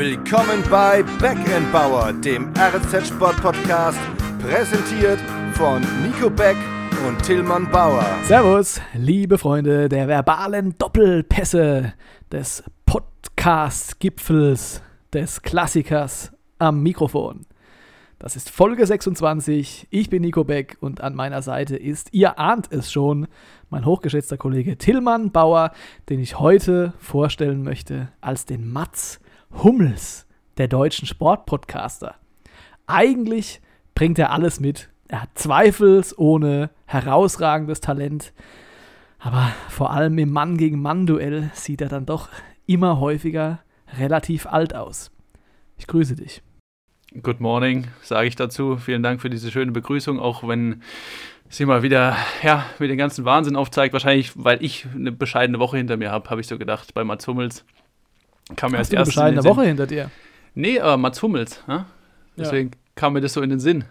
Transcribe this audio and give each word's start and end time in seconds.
Willkommen 0.00 0.62
bei 0.70 1.02
Backend 1.20 2.24
dem 2.24 2.50
RZ 2.56 3.08
Sport 3.08 3.36
Podcast, 3.42 3.98
präsentiert 4.40 5.20
von 5.52 5.82
Nico 6.02 6.30
Beck 6.30 6.56
und 7.06 7.22
Tillmann 7.22 7.70
Bauer. 7.70 8.06
Servus, 8.22 8.80
liebe 8.94 9.36
Freunde 9.36 9.90
der 9.90 10.08
verbalen 10.08 10.74
Doppelpässe 10.78 11.92
des 12.32 12.64
Podcast-Gipfels 12.86 14.80
des 15.12 15.42
Klassikers 15.42 16.32
am 16.58 16.82
Mikrofon. 16.82 17.44
Das 18.18 18.36
ist 18.36 18.48
Folge 18.48 18.86
26. 18.86 19.86
Ich 19.90 20.08
bin 20.08 20.22
Nico 20.22 20.44
Beck 20.44 20.78
und 20.80 21.02
an 21.02 21.14
meiner 21.14 21.42
Seite 21.42 21.76
ist, 21.76 22.14
ihr 22.14 22.38
ahnt 22.38 22.72
es 22.72 22.90
schon, 22.90 23.26
mein 23.68 23.84
hochgeschätzter 23.84 24.38
Kollege 24.38 24.78
Tillmann 24.78 25.30
Bauer, 25.30 25.72
den 26.08 26.20
ich 26.20 26.38
heute 26.38 26.94
vorstellen 26.98 27.62
möchte 27.62 28.08
als 28.22 28.46
den 28.46 28.72
Mats 28.72 29.20
Hummels 29.54 30.26
der 30.56 30.68
deutschen 30.68 31.06
Sportpodcaster. 31.06 32.14
Eigentlich 32.86 33.60
bringt 33.94 34.18
er 34.18 34.32
alles 34.32 34.60
mit. 34.60 34.88
Er 35.08 35.22
hat 35.22 35.30
zweifelsohne 35.34 36.70
herausragendes 36.86 37.80
Talent. 37.80 38.32
Aber 39.18 39.52
vor 39.68 39.90
allem 39.90 40.16
im 40.18 40.32
Mann 40.32 40.56
gegen 40.56 40.80
Mann-Duell 40.80 41.50
sieht 41.52 41.80
er 41.82 41.88
dann 41.88 42.06
doch 42.06 42.28
immer 42.66 43.00
häufiger 43.00 43.60
relativ 43.98 44.46
alt 44.46 44.74
aus. 44.74 45.10
Ich 45.76 45.86
grüße 45.86 46.16
dich. 46.16 46.42
Good 47.22 47.40
morning, 47.40 47.88
sage 48.02 48.28
ich 48.28 48.36
dazu. 48.36 48.76
Vielen 48.76 49.02
Dank 49.02 49.20
für 49.20 49.30
diese 49.30 49.50
schöne 49.50 49.72
Begrüßung, 49.72 50.20
auch 50.20 50.46
wenn 50.46 50.82
sie 51.48 51.66
mal 51.66 51.82
wieder 51.82 52.16
ja, 52.42 52.64
mit 52.78 52.88
den 52.88 52.98
ganzen 52.98 53.24
Wahnsinn 53.24 53.56
aufzeigt. 53.56 53.92
Wahrscheinlich, 53.92 54.32
weil 54.36 54.64
ich 54.64 54.86
eine 54.94 55.10
bescheidene 55.10 55.58
Woche 55.58 55.76
hinter 55.76 55.96
mir 55.96 56.12
habe, 56.12 56.30
habe 56.30 56.40
ich 56.40 56.46
so 56.46 56.56
gedacht, 56.56 56.94
bei 56.94 57.02
Mats 57.02 57.26
Hummels. 57.26 57.64
Kam 58.56 58.72
mir 58.72 58.78
Hast 58.78 58.94
als 58.94 59.14
du 59.14 59.20
eine 59.22 59.44
Woche 59.44 59.62
hinter 59.62 59.86
dir? 59.86 60.10
Nee, 60.54 60.80
aber 60.80 60.96
Mats 60.96 61.22
Hummels. 61.22 61.62
Ja? 61.68 61.86
Deswegen 62.36 62.70
ja. 62.70 62.78
kam 62.94 63.12
mir 63.12 63.20
das 63.20 63.32
so 63.32 63.42
in 63.42 63.50
den 63.50 63.60
Sinn. 63.60 63.84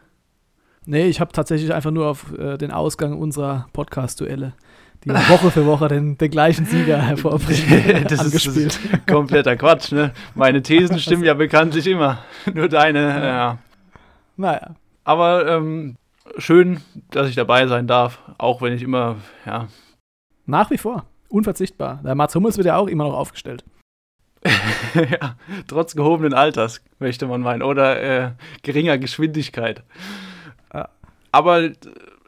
Nee, 0.86 1.08
ich 1.08 1.20
habe 1.20 1.32
tatsächlich 1.32 1.74
einfach 1.74 1.92
nur 1.92 2.08
auf 2.08 2.34
äh, 2.38 2.58
den 2.58 2.72
Ausgang 2.72 3.18
unserer 3.18 3.68
Podcast-Duelle 3.74 4.54
die 5.06 5.10
Woche 5.30 5.52
für 5.52 5.66
Woche 5.66 5.88
den, 5.88 6.18
den 6.18 6.32
gleichen 6.32 6.66
Sieger 6.66 7.02
hervorbringen. 7.02 8.06
das, 8.08 8.20
angespielt. 8.26 8.68
Ist, 8.68 8.94
das 8.94 9.06
kompletter 9.06 9.56
Quatsch. 9.56 9.92
Ne? 9.92 10.12
Meine 10.36 10.62
Thesen 10.62 11.00
stimmen 11.00 11.24
ja 11.24 11.34
bekanntlich 11.34 11.88
immer. 11.88 12.20
Nur 12.54 12.70
deine, 12.70 13.26
ja. 13.26 13.58
Naja. 14.38 14.76
Aber 15.04 15.48
ähm, 15.48 15.96
schön, 16.38 16.82
dass 17.12 17.30
ich 17.30 17.36
dabei 17.36 17.68
sein 17.68 17.88
darf, 17.88 18.20
auch 18.38 18.62
wenn 18.62 18.74
ich 18.74 18.84
immer, 18.84 19.18
ja. 19.46 19.68
Nach 20.46 20.70
wie 20.72 20.78
vor. 20.78 21.06
Unverzichtbar. 21.30 22.02
Der 22.04 22.16
Mats 22.16 22.36
Hummels 22.36 22.58
wird 22.58 22.68
ja 22.68 22.78
auch 22.78 22.88
immer 22.88 23.04
noch 23.06 23.14
aufgestellt. 23.14 23.64
ja, 24.94 25.36
trotz 25.68 25.95
gehobenen 25.95 26.34
Alters, 26.34 26.82
möchte 27.00 27.28
man 27.28 27.42
meinen. 27.42 27.62
Oder 27.62 28.02
äh, 28.02 28.32
geringer 28.64 28.98
Geschwindigkeit. 28.98 29.84
Aber 31.31 31.70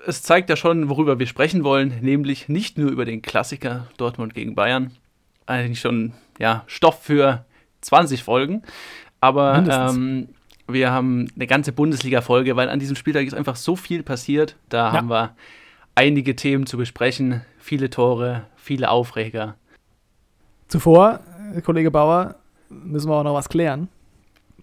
es 0.05 0.23
zeigt 0.23 0.49
ja 0.49 0.55
schon, 0.55 0.89
worüber 0.89 1.19
wir 1.19 1.27
sprechen 1.27 1.63
wollen, 1.63 1.99
nämlich 2.01 2.49
nicht 2.49 2.77
nur 2.77 2.91
über 2.91 3.05
den 3.05 3.21
Klassiker 3.21 3.87
Dortmund 3.97 4.33
gegen 4.33 4.55
Bayern. 4.55 4.91
Eigentlich 5.45 5.79
schon 5.79 6.13
ja, 6.39 6.63
Stoff 6.67 7.03
für 7.03 7.45
20 7.81 8.23
Folgen. 8.23 8.63
Aber 9.19 9.63
ähm, 9.69 10.29
wir 10.67 10.91
haben 10.91 11.27
eine 11.35 11.47
ganze 11.47 11.71
Bundesliga-Folge, 11.71 12.55
weil 12.55 12.69
an 12.69 12.79
diesem 12.79 12.95
Spieltag 12.95 13.25
ist 13.25 13.33
einfach 13.33 13.55
so 13.55 13.75
viel 13.75 14.03
passiert. 14.03 14.55
Da 14.69 14.87
ja. 14.87 14.91
haben 14.93 15.09
wir 15.09 15.35
einige 15.95 16.35
Themen 16.35 16.65
zu 16.65 16.77
besprechen, 16.77 17.41
viele 17.59 17.89
Tore, 17.89 18.45
viele 18.55 18.89
Aufreger. 18.89 19.55
Zuvor, 20.67 21.19
Kollege 21.63 21.91
Bauer, 21.91 22.35
müssen 22.69 23.09
wir 23.09 23.15
auch 23.15 23.23
noch 23.23 23.33
was 23.33 23.49
klären. 23.49 23.89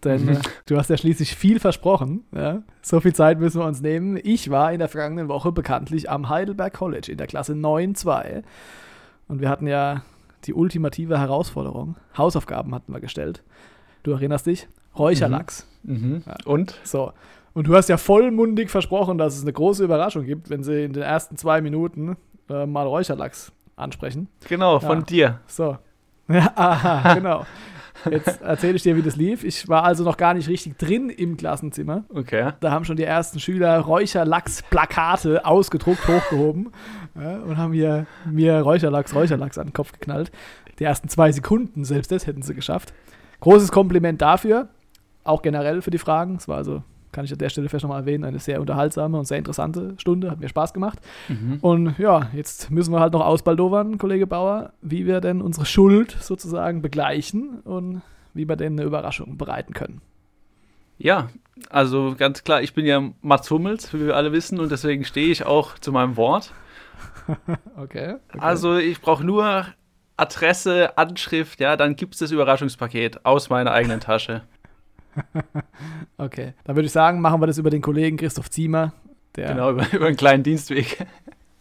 Denn 0.05 0.25
mhm. 0.25 0.29
äh, 0.31 0.41
du 0.67 0.77
hast 0.77 0.91
ja 0.91 0.97
schließlich 0.97 1.35
viel 1.35 1.61
versprochen. 1.61 2.25
Ja? 2.33 2.63
So 2.83 3.01
viel 3.01 3.15
Zeit 3.15 3.39
müssen 3.39 3.61
wir 3.61 3.67
uns 3.67 3.81
nehmen. 3.81 4.19
Ich 4.23 4.51
war 4.51 4.73
in 4.73 4.79
der 4.79 4.89
vergangenen 4.89 5.29
Woche 5.29 5.53
bekanntlich 5.53 6.11
am 6.11 6.29
Heidelberg 6.29 6.73
College 6.73 7.11
in 7.13 7.19
der 7.19 7.27
Klasse 7.27 7.55
9-2. 7.55 8.43
Und 9.29 9.41
wir 9.41 9.49
hatten 9.49 9.67
ja 9.67 10.03
die 10.45 10.55
ultimative 10.55 11.19
Herausforderung. 11.19 11.97
Hausaufgaben 12.17 12.75
hatten 12.75 12.93
wir 12.93 13.01
gestellt. 13.01 13.43
Du 14.03 14.13
erinnerst 14.13 14.47
dich? 14.47 14.69
Räucherlachs. 14.97 15.67
Mhm. 15.83 15.95
Mhm. 15.95 16.23
Ja. 16.27 16.37
Und? 16.45 16.79
So. 16.85 17.13
Und 17.55 17.67
du 17.67 17.75
hast 17.75 17.89
ja 17.89 17.97
vollmundig 17.97 18.71
versprochen, 18.71 19.19
dass 19.19 19.37
es 19.37 19.43
eine 19.43 19.53
große 19.53 19.83
Überraschung 19.83 20.25
gibt, 20.25 20.49
wenn 20.49 20.63
sie 20.63 20.85
in 20.85 20.93
den 20.93 21.03
ersten 21.03 21.37
zwei 21.37 21.61
Minuten 21.61 22.17
äh, 22.49 22.67
mal 22.67 22.87
Räucherlachs 22.87 23.53
ansprechen. 23.75 24.29
Genau, 24.49 24.79
von 24.81 25.01
ja. 25.01 25.05
dir. 25.05 25.41
So. 25.47 25.79
Ja, 26.29 26.53
aha, 26.57 27.15
genau. 27.15 27.47
Jetzt 28.11 28.43
erzähle 28.43 28.77
ich 28.77 28.83
dir, 28.83 28.97
wie 28.97 29.03
das 29.03 29.17
lief. 29.17 29.45
Ich 29.45 29.69
war 29.69 29.83
also 29.85 30.05
noch 30.05 30.17
gar 30.17 30.35
nicht 30.35 30.49
richtig 30.49 30.79
drin 30.79 31.11
im 31.11 31.37
Klassenzimmer. 31.37 32.05
Okay. 32.11 32.53
Da 32.61 32.71
haben 32.71 32.85
schon 32.85 32.97
die 32.97 33.05
ersten 33.05 33.41
Schüler 33.41 33.79
Räucherlachs-Plakate 33.81 35.45
ausgedruckt, 35.45 36.07
hochgehoben 36.07 36.73
ja, 37.21 37.39
und 37.39 37.57
haben 37.57 37.71
mir, 37.71 38.07
mir 38.25 38.61
Räucherlachs, 38.61 39.15
Räucherlachs 39.15 39.59
an 39.59 39.69
den 39.69 39.73
Kopf 39.73 39.93
geknallt. 39.93 40.31
Die 40.79 40.85
ersten 40.85 41.09
zwei 41.09 41.33
Sekunden, 41.33 41.85
selbst 41.85 42.13
das 42.13 42.27
hätten 42.27 42.43
sie 42.43 42.55
geschafft. 42.55 42.93
Großes 43.41 43.73
Kompliment 43.73 44.23
dafür, 44.23 44.69
auch 45.25 45.43
generell 45.43 45.83
für 45.83 45.91
die 45.91 45.99
Fragen. 45.99 46.37
Es 46.37 46.47
war 46.47 46.59
also 46.59 46.83
kann 47.13 47.25
ich 47.25 47.33
an 47.33 47.39
der 47.39 47.49
Stelle 47.49 47.69
vielleicht 47.69 47.85
nochmal 47.85 48.01
erwähnen, 48.01 48.25
eine 48.25 48.39
sehr 48.39 48.61
unterhaltsame 48.61 49.19
und 49.19 49.27
sehr 49.27 49.39
interessante 49.39 49.95
Stunde, 49.99 50.31
hat 50.31 50.41
mir 50.41 50.49
Spaß 50.49 50.73
gemacht. 50.73 50.99
Mhm. 51.29 51.59
Und 51.61 51.99
ja, 51.99 52.29
jetzt 52.35 52.71
müssen 52.71 52.93
wir 52.93 53.01
halt 53.01 53.13
noch 53.13 53.25
ausbaldowern, 53.25 53.99
Kollege 53.99 54.27
Bauer, 54.27 54.73
wie 54.81 55.07
wir 55.07 55.21
denn 55.21 55.41
unsere 55.41 55.67
Schuld 55.67 56.17
sozusagen 56.21 56.83
begleichen 56.83 57.61
und 57.61 58.03
wie 58.35 58.49
wir 58.49 58.57
denn 58.57 58.75
eine 58.75 58.85
Überraschung 58.85 59.37
bereiten 59.37 59.75
können. 59.75 60.01
Ja, 60.99 61.29
also 61.71 62.15
ganz 62.19 62.45
klar, 62.45 62.63
ich 62.63 62.75
bin 62.75 62.85
ja 62.85 63.03
Mats 63.23 63.51
Hummels, 63.51 63.93
wie 63.95 64.07
wir 64.07 64.17
alle 64.17 64.33
wissen, 64.33 64.59
und 64.59 64.71
deswegen 64.71 65.05
stehe 65.05 65.31
ich 65.31 65.47
auch 65.47 65.79
zu 65.79 65.93
meinem 65.93 66.17
Wort. 66.17 66.53
okay, 67.77 68.17
okay. 68.29 68.39
Also 68.39 68.77
ich 68.77 69.01
brauche 69.01 69.25
nur 69.25 69.67
Adresse, 70.17 70.99
Anschrift, 70.99 71.61
ja, 71.61 71.77
dann 71.77 71.95
gibt 71.95 72.15
es 72.15 72.21
das 72.21 72.33
Überraschungspaket 72.33 73.25
aus 73.25 73.51
meiner 73.51 73.71
eigenen 73.71 74.01
Tasche. 74.01 74.43
okay, 76.19 76.55
dann 76.65 76.77
würde 76.77 76.87
ich 76.87 76.93
sagen, 76.93 77.21
machen 77.21 77.41
wir 77.41 77.47
das 77.47 77.59
über 77.59 77.71
den 77.71 77.83
Kollegen 77.83 78.17
Christoph 78.17 78.51
Ziemer. 78.51 78.93
Der, 79.37 79.49
genau, 79.49 79.71
über, 79.71 79.87
über 79.93 80.07
einen 80.07 80.17
kleinen 80.17 80.43
Dienstweg. 80.43 81.07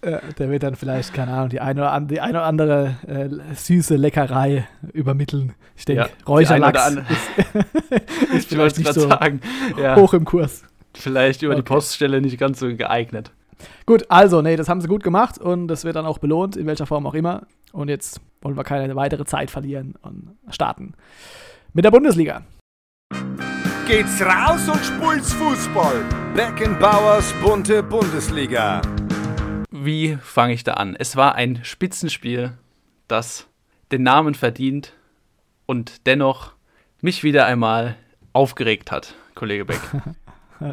Äh, 0.01 0.19
der 0.37 0.51
wird 0.51 0.63
dann 0.63 0.75
vielleicht, 0.75 1.13
keine 1.13 1.33
Ahnung, 1.33 1.49
die 1.49 1.59
eine 1.59 1.81
oder, 1.81 1.91
an, 1.91 2.07
die 2.07 2.21
eine 2.21 2.37
oder 2.37 2.45
andere 2.45 2.97
äh, 3.07 3.55
süße 3.55 3.95
Leckerei 3.95 4.67
übermitteln. 4.93 5.53
Ich 5.75 5.85
denke, 5.85 6.03
ja, 6.03 6.09
Räucherlachs 6.27 6.91
ist, 6.91 8.31
ist 8.33 8.49
vielleicht 8.49 8.77
nicht 8.77 8.93
so 8.93 9.07
sagen, 9.09 9.41
ja. 9.81 9.95
hoch 9.95 10.13
im 10.13 10.25
Kurs. 10.25 10.63
Vielleicht 10.93 11.41
über 11.41 11.53
okay. 11.53 11.61
die 11.61 11.65
Poststelle 11.65 12.21
nicht 12.21 12.37
ganz 12.37 12.59
so 12.59 12.67
geeignet. 12.75 13.31
Gut, 13.87 14.05
also, 14.09 14.41
nee, 14.43 14.55
das 14.55 14.69
haben 14.69 14.81
sie 14.81 14.87
gut 14.87 15.03
gemacht 15.03 15.39
und 15.39 15.67
das 15.67 15.83
wird 15.83 15.95
dann 15.95 16.05
auch 16.05 16.19
belohnt, 16.19 16.55
in 16.55 16.67
welcher 16.67 16.85
Form 16.85 17.07
auch 17.07 17.15
immer. 17.15 17.47
Und 17.71 17.89
jetzt 17.89 18.21
wollen 18.41 18.55
wir 18.55 18.63
keine 18.63 18.95
weitere 18.95 19.25
Zeit 19.25 19.49
verlieren 19.49 19.95
und 20.01 20.35
starten 20.49 20.93
mit 21.73 21.85
der 21.85 21.91
Bundesliga 21.91 22.43
geht's 23.87 24.21
raus 24.21 24.67
und 24.67 24.83
spult's 24.83 25.31
Fußball. 25.31 26.03
Beckenbauers 26.35 27.33
bunte 27.41 27.81
Bundesliga. 27.81 28.81
Wie 29.71 30.17
fange 30.21 30.53
ich 30.53 30.65
da 30.65 30.73
an? 30.73 30.97
Es 30.99 31.15
war 31.15 31.35
ein 31.35 31.61
Spitzenspiel, 31.63 32.51
das 33.07 33.47
den 33.93 34.03
Namen 34.03 34.35
verdient 34.35 34.91
und 35.67 36.05
dennoch 36.05 36.51
mich 36.99 37.23
wieder 37.23 37.45
einmal 37.45 37.95
aufgeregt 38.33 38.91
hat, 38.91 39.15
Kollege 39.35 39.65
Beck. 39.65 39.79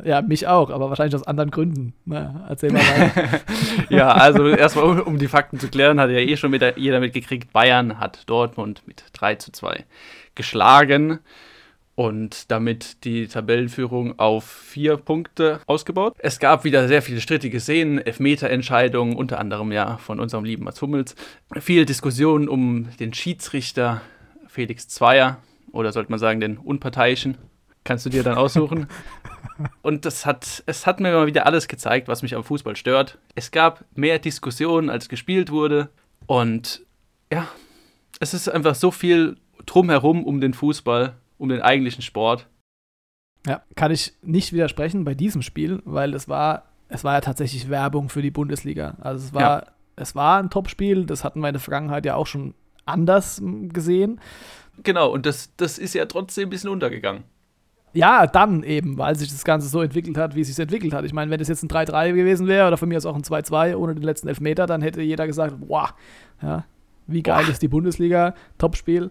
Ja, 0.02 0.22
mich 0.22 0.46
auch, 0.46 0.70
aber 0.70 0.88
wahrscheinlich 0.88 1.14
aus 1.14 1.26
anderen 1.26 1.50
Gründen. 1.50 1.92
Na, 2.06 2.46
erzähl 2.48 2.72
mal 2.72 2.80
weiter. 2.80 3.40
ja, 3.90 4.12
also 4.12 4.48
erstmal, 4.48 4.86
um, 4.86 5.00
um, 5.00 5.18
die 5.18 5.28
Fakten 5.28 5.60
zu 5.60 5.68
klären, 5.68 6.00
hat 6.00 6.08
ja 6.08 6.20
eh 6.20 6.38
schon 6.38 6.52
mit, 6.52 6.78
jeder 6.78 7.00
mitgekriegt, 7.00 7.52
Bayern 7.52 8.00
hat 8.00 8.22
Dortmund 8.24 8.80
mit 8.86 9.04
3 9.12 9.34
zu 9.34 9.52
2 9.52 9.84
geschlagen 10.34 11.18
und 11.94 12.50
damit 12.50 13.04
die 13.04 13.28
Tabellenführung 13.28 14.18
auf 14.18 14.44
vier 14.44 14.96
Punkte 14.96 15.60
ausgebaut. 15.66 16.14
Es 16.18 16.38
gab 16.38 16.64
wieder 16.64 16.88
sehr 16.88 17.02
viele 17.02 17.20
strittige 17.20 17.60
Szenen, 17.60 17.98
Elfmeterentscheidungen, 17.98 19.16
unter 19.16 19.38
anderem 19.38 19.70
ja 19.70 19.98
von 19.98 20.18
unserem 20.18 20.44
lieben 20.44 20.64
Mats 20.64 20.82
Hummels. 20.82 21.14
Viel 21.60 21.86
Diskussion 21.86 22.48
um 22.48 22.88
den 22.98 23.14
Schiedsrichter 23.14 24.00
Felix 24.48 24.88
Zweier 24.88 25.38
oder 25.72 25.92
sollte 25.92 26.10
man 26.10 26.18
sagen 26.18 26.40
den 26.40 26.58
Unparteiischen. 26.58 27.36
Kannst 27.84 28.06
du 28.06 28.10
dir 28.10 28.22
dann 28.22 28.36
aussuchen. 28.36 28.88
Und 29.82 30.04
das 30.04 30.26
hat, 30.26 30.64
es 30.66 30.86
hat 30.86 31.00
mir 31.00 31.10
immer 31.10 31.26
wieder 31.26 31.46
alles 31.46 31.68
gezeigt, 31.68 32.08
was 32.08 32.22
mich 32.22 32.34
am 32.34 32.42
Fußball 32.42 32.76
stört. 32.76 33.18
Es 33.34 33.50
gab 33.50 33.84
mehr 33.94 34.18
Diskussionen, 34.18 34.90
als 34.90 35.08
gespielt 35.08 35.50
wurde. 35.50 35.90
Und 36.26 36.82
ja, 37.30 37.46
es 38.20 38.32
ist 38.34 38.48
einfach 38.48 38.74
so 38.74 38.90
viel 38.90 39.36
drumherum 39.66 40.24
um 40.24 40.40
den 40.40 40.54
Fußball 40.54 41.14
um 41.38 41.48
den 41.48 41.62
eigentlichen 41.62 42.02
Sport. 42.02 42.48
Ja, 43.46 43.62
kann 43.76 43.90
ich 43.90 44.14
nicht 44.22 44.52
widersprechen 44.52 45.04
bei 45.04 45.14
diesem 45.14 45.42
Spiel, 45.42 45.82
weil 45.84 46.14
es 46.14 46.28
war, 46.28 46.64
es 46.88 47.04
war 47.04 47.14
ja 47.14 47.20
tatsächlich 47.20 47.68
Werbung 47.68 48.08
für 48.08 48.22
die 48.22 48.30
Bundesliga. 48.30 48.96
Also 49.00 49.26
es 49.26 49.34
war, 49.34 49.42
ja. 49.42 49.66
es 49.96 50.14
war 50.14 50.38
ein 50.38 50.50
Topspiel, 50.50 51.04
das 51.04 51.24
hatten 51.24 51.40
wir 51.40 51.48
in 51.48 51.54
der 51.54 51.60
Vergangenheit 51.60 52.06
ja 52.06 52.14
auch 52.14 52.26
schon 52.26 52.54
anders 52.86 53.42
gesehen. 53.44 54.20
Genau, 54.82 55.10
und 55.10 55.26
das, 55.26 55.54
das 55.56 55.78
ist 55.78 55.94
ja 55.94 56.06
trotzdem 56.06 56.48
ein 56.48 56.50
bisschen 56.50 56.70
untergegangen. 56.70 57.24
Ja, 57.92 58.26
dann 58.26 58.64
eben, 58.64 58.98
weil 58.98 59.14
sich 59.14 59.28
das 59.28 59.44
Ganze 59.44 59.68
so 59.68 59.80
entwickelt 59.80 60.16
hat, 60.16 60.34
wie 60.34 60.40
es 60.40 60.48
sich 60.48 60.58
entwickelt 60.58 60.92
hat. 60.92 61.04
Ich 61.04 61.12
meine, 61.12 61.30
wenn 61.30 61.38
das 61.38 61.46
jetzt 61.46 61.62
ein 61.62 61.68
3-3 61.68 62.12
gewesen 62.12 62.48
wäre 62.48 62.66
oder 62.66 62.76
von 62.76 62.88
mir 62.88 62.96
aus 62.96 63.06
auch 63.06 63.14
ein 63.14 63.22
2-2 63.22 63.76
ohne 63.76 63.94
den 63.94 64.02
letzten 64.02 64.26
Elfmeter, 64.26 64.66
dann 64.66 64.82
hätte 64.82 65.00
jeder 65.00 65.28
gesagt, 65.28 65.54
boah, 65.60 65.94
ja, 66.42 66.64
wie 67.06 67.22
geil 67.22 67.44
Boah. 67.44 67.52
ist 67.52 67.62
die 67.62 67.68
Bundesliga, 67.68 68.34
Topspiel 68.58 69.10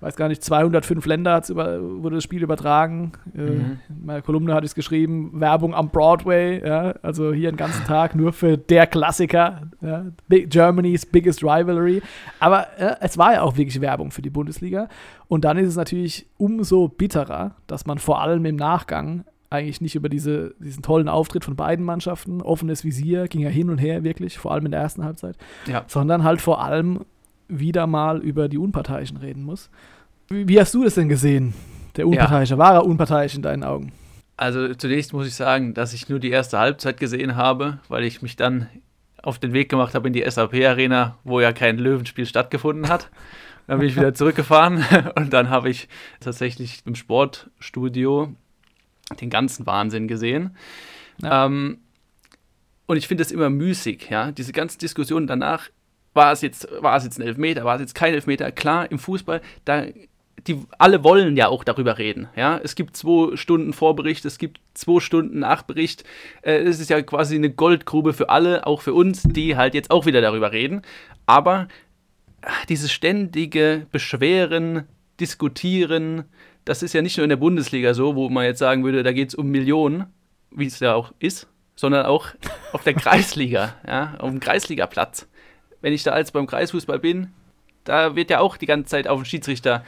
weiß 0.00 0.16
gar 0.16 0.28
nicht, 0.28 0.42
205 0.42 1.04
Länder 1.06 1.42
über, 1.48 1.80
wurde 1.80 2.16
das 2.16 2.24
Spiel 2.24 2.42
übertragen. 2.42 3.12
Äh, 3.34 3.40
mhm. 3.40 3.78
in 3.88 4.06
meiner 4.06 4.22
Kolumne 4.22 4.54
hatte 4.54 4.64
ich 4.64 4.70
es 4.70 4.74
geschrieben, 4.74 5.32
Werbung 5.34 5.74
am 5.74 5.90
Broadway, 5.90 6.64
ja, 6.66 6.94
also 7.02 7.32
hier 7.32 7.50
den 7.50 7.56
ganzen 7.56 7.84
Tag 7.84 8.14
nur 8.14 8.32
für 8.32 8.56
der 8.56 8.86
Klassiker, 8.86 9.62
ja, 9.80 10.06
Germany's 10.28 11.06
biggest 11.06 11.42
rivalry. 11.42 12.02
Aber 12.40 12.66
äh, 12.78 12.96
es 13.00 13.18
war 13.18 13.34
ja 13.34 13.42
auch 13.42 13.56
wirklich 13.56 13.80
Werbung 13.80 14.10
für 14.10 14.22
die 14.22 14.30
Bundesliga. 14.30 14.88
Und 15.28 15.44
dann 15.44 15.58
ist 15.58 15.68
es 15.68 15.76
natürlich 15.76 16.26
umso 16.36 16.88
bitterer, 16.88 17.56
dass 17.66 17.86
man 17.86 17.98
vor 17.98 18.20
allem 18.20 18.44
im 18.44 18.56
Nachgang 18.56 19.24
eigentlich 19.50 19.80
nicht 19.80 19.94
über 19.94 20.08
diese, 20.08 20.54
diesen 20.58 20.82
tollen 20.82 21.08
Auftritt 21.08 21.44
von 21.44 21.56
beiden 21.56 21.84
Mannschaften, 21.84 22.42
offenes 22.42 22.84
Visier, 22.84 23.28
ging 23.28 23.40
ja 23.40 23.48
hin 23.48 23.70
und 23.70 23.78
her 23.78 24.04
wirklich, 24.04 24.38
vor 24.38 24.52
allem 24.52 24.66
in 24.66 24.72
der 24.72 24.80
ersten 24.80 25.04
Halbzeit, 25.04 25.36
ja. 25.66 25.84
sondern 25.86 26.22
halt 26.24 26.40
vor 26.40 26.62
allem 26.62 27.00
wieder 27.48 27.86
mal 27.86 28.20
über 28.20 28.48
die 28.48 28.58
Unparteiischen 28.58 29.16
reden 29.16 29.42
muss. 29.42 29.70
Wie, 30.28 30.46
wie 30.48 30.60
hast 30.60 30.74
du 30.74 30.84
das 30.84 30.94
denn 30.94 31.08
gesehen? 31.08 31.54
Der 31.96 32.06
Unparteiische, 32.06 32.54
ja. 32.54 32.58
war 32.58 32.74
er 32.74 32.84
unparteiisch 32.84 33.34
in 33.34 33.42
deinen 33.42 33.64
Augen? 33.64 33.92
Also 34.36 34.72
zunächst 34.74 35.12
muss 35.12 35.26
ich 35.26 35.34
sagen, 35.34 35.74
dass 35.74 35.92
ich 35.92 36.08
nur 36.08 36.20
die 36.20 36.30
erste 36.30 36.58
Halbzeit 36.58 36.98
gesehen 37.00 37.34
habe, 37.34 37.80
weil 37.88 38.04
ich 38.04 38.22
mich 38.22 38.36
dann 38.36 38.68
auf 39.22 39.38
den 39.38 39.52
Weg 39.52 39.68
gemacht 39.68 39.94
habe 39.94 40.06
in 40.06 40.12
die 40.12 40.28
SAP-Arena, 40.28 41.18
wo 41.24 41.40
ja 41.40 41.52
kein 41.52 41.76
Löwenspiel 41.76 42.24
stattgefunden 42.24 42.88
hat. 42.88 43.10
Dann 43.66 43.80
bin 43.80 43.88
ich 43.88 43.96
wieder 43.96 44.14
zurückgefahren 44.14 44.84
und 45.16 45.32
dann 45.32 45.50
habe 45.50 45.70
ich 45.70 45.88
tatsächlich 46.20 46.82
im 46.86 46.94
Sportstudio 46.94 48.32
den 49.20 49.30
ganzen 49.30 49.66
Wahnsinn 49.66 50.06
gesehen. 50.06 50.56
Ja. 51.20 51.46
Ähm, 51.46 51.78
und 52.86 52.96
ich 52.96 53.08
finde 53.08 53.22
es 53.22 53.32
immer 53.32 53.50
müßig, 53.50 54.08
ja, 54.08 54.30
diese 54.30 54.52
ganzen 54.52 54.78
Diskussionen 54.78 55.26
danach 55.26 55.68
war 56.18 56.32
es 56.32 56.42
jetzt, 56.42 56.68
war 56.80 56.96
es 56.96 57.04
jetzt 57.04 57.20
ein 57.20 57.22
Elfmeter, 57.22 57.64
war 57.64 57.76
es 57.76 57.80
jetzt 57.80 57.94
kein 57.94 58.12
Elfmeter? 58.12 58.50
Klar, 58.50 58.90
im 58.90 58.98
Fußball, 58.98 59.40
da 59.64 59.86
die 60.46 60.60
alle 60.78 61.04
wollen 61.04 61.36
ja 61.36 61.48
auch 61.48 61.62
darüber 61.62 61.98
reden. 61.98 62.28
Ja, 62.34 62.58
es 62.62 62.74
gibt 62.74 62.96
zwei 62.96 63.36
Stunden 63.36 63.72
Vorbericht, 63.72 64.24
es 64.24 64.38
gibt 64.38 64.60
zwei 64.74 65.00
Stunden 65.00 65.38
Nachbericht. 65.38 66.04
Äh, 66.42 66.58
es 66.62 66.80
ist 66.80 66.90
ja 66.90 67.00
quasi 67.02 67.36
eine 67.36 67.50
Goldgrube 67.50 68.12
für 68.12 68.30
alle, 68.30 68.66
auch 68.66 68.82
für 68.82 68.94
uns, 68.94 69.22
die 69.22 69.56
halt 69.56 69.74
jetzt 69.74 69.90
auch 69.90 70.06
wieder 70.06 70.20
darüber 70.20 70.50
reden. 70.50 70.82
Aber 71.26 71.68
ach, 72.42 72.64
dieses 72.66 72.90
ständige 72.92 73.86
Beschweren, 73.92 74.84
Diskutieren, 75.20 76.24
das 76.64 76.82
ist 76.82 76.94
ja 76.94 77.02
nicht 77.02 77.16
nur 77.16 77.24
in 77.24 77.30
der 77.30 77.36
Bundesliga 77.36 77.92
so, 77.92 78.14
wo 78.14 78.28
man 78.28 78.44
jetzt 78.44 78.60
sagen 78.60 78.84
würde, 78.84 79.02
da 79.02 79.12
geht 79.12 79.30
es 79.30 79.34
um 79.34 79.48
Millionen, 79.48 80.06
wie 80.50 80.66
es 80.66 80.78
ja 80.80 80.94
auch 80.94 81.12
ist, 81.18 81.48
sondern 81.74 82.06
auch 82.06 82.28
auf 82.72 82.84
der 82.84 82.94
Kreisliga, 83.04 83.74
ja, 83.86 84.14
auf 84.18 84.30
dem 84.30 84.38
Kreisligaplatz 84.40 85.26
wenn 85.80 85.92
ich 85.92 86.02
da 86.02 86.12
als 86.12 86.32
beim 86.32 86.46
Kreisfußball 86.46 86.98
bin, 86.98 87.28
da 87.84 88.16
wird 88.16 88.30
ja 88.30 88.40
auch 88.40 88.56
die 88.56 88.66
ganze 88.66 88.90
Zeit 88.90 89.08
auf 89.08 89.20
den 89.20 89.24
Schiedsrichter 89.24 89.84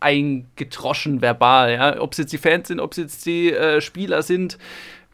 eingetroschen 0.00 1.22
verbal, 1.22 1.72
ja. 1.72 2.00
Ob 2.00 2.12
es 2.12 2.18
jetzt 2.18 2.32
die 2.32 2.38
Fans 2.38 2.68
sind, 2.68 2.80
ob 2.80 2.92
es 2.92 2.98
jetzt 2.98 3.26
die 3.26 3.52
äh, 3.52 3.80
Spieler 3.80 4.22
sind, 4.22 4.58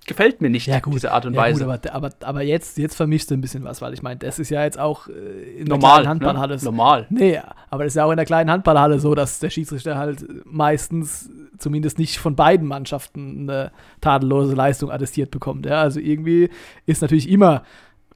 gefällt 0.07 0.41
mir 0.43 0.51
nicht, 0.51 0.67
ja, 0.67 0.81
gut. 0.81 0.95
diese 0.95 1.13
Art 1.13 1.27
und 1.27 1.35
ja, 1.35 1.41
Weise. 1.41 1.65
Gut, 1.65 1.87
aber, 1.87 1.95
aber, 1.95 2.11
aber 2.21 2.43
jetzt, 2.43 2.77
jetzt 2.79 2.95
vermischst 2.95 3.31
du 3.31 3.35
ein 3.35 3.41
bisschen 3.41 3.65
was, 3.65 3.81
weil 3.81 3.95
ich 3.95 4.03
meine, 4.03 4.19
das 4.19 4.39
ist 4.39 4.51
ja 4.51 4.63
jetzt 4.63 4.79
auch 4.79 5.09
äh, 5.09 5.13
in 5.61 5.67
Normal, 5.67 6.03
der 6.03 6.11
Handballhalle. 6.11 6.57
Ne? 6.57 6.63
Normal. 6.65 7.07
Nee, 7.11 7.41
aber 7.71 7.85
das 7.85 7.93
ist 7.93 7.97
ja 7.97 8.05
auch 8.05 8.11
in 8.11 8.17
der 8.17 8.27
kleinen 8.27 8.51
Handballhalle 8.51 8.99
so, 8.99 9.15
dass 9.15 9.39
der 9.39 9.51
Schiedsrichter 9.51 9.97
halt 9.97 10.25
meistens 10.45 11.31
zumindest 11.59 11.99
nicht 11.99 12.19
von 12.19 12.37
beiden 12.37 12.67
Mannschaften 12.69 13.49
eine 13.49 13.73
tadellose 14.01 14.55
Leistung 14.55 14.91
attestiert 14.91 15.31
bekommt. 15.31 15.67
Ja? 15.67 15.81
Also 15.81 16.01
irgendwie 16.01 16.51
ist 16.87 17.01
natürlich 17.01 17.29
immer 17.29 17.63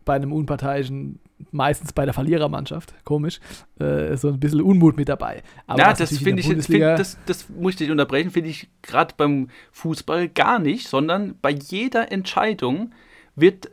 bei 0.05 0.15
einem 0.15 0.33
unparteiischen 0.33 1.21
meistens 1.51 1.93
bei 1.93 2.05
der 2.05 2.15
Verlierermannschaft, 2.15 2.95
komisch, 3.05 3.41
äh, 3.81 4.17
so 4.17 4.29
ein 4.29 4.41
bisschen 4.41 4.61
Unmut 4.61 4.97
mit 4.97 5.09
dabei. 5.09 5.43
Aber 5.67 5.81
ja, 5.81 5.93
das 5.93 6.19
finde 6.19 6.41
ich, 6.41 6.47
find, 6.47 6.83
das, 6.83 7.19
das 7.27 7.49
muss 7.49 7.73
ich 7.73 7.79
dich 7.79 7.91
unterbrechen, 7.91 8.31
finde 8.31 8.51
ich 8.51 8.69
gerade 8.83 9.15
beim 9.17 9.49
Fußball 9.73 10.29
gar 10.29 10.59
nicht, 10.59 10.89
sondern 10.89 11.37
bei 11.41 11.51
jeder 11.51 12.11
Entscheidung 12.13 12.93
wird 13.35 13.71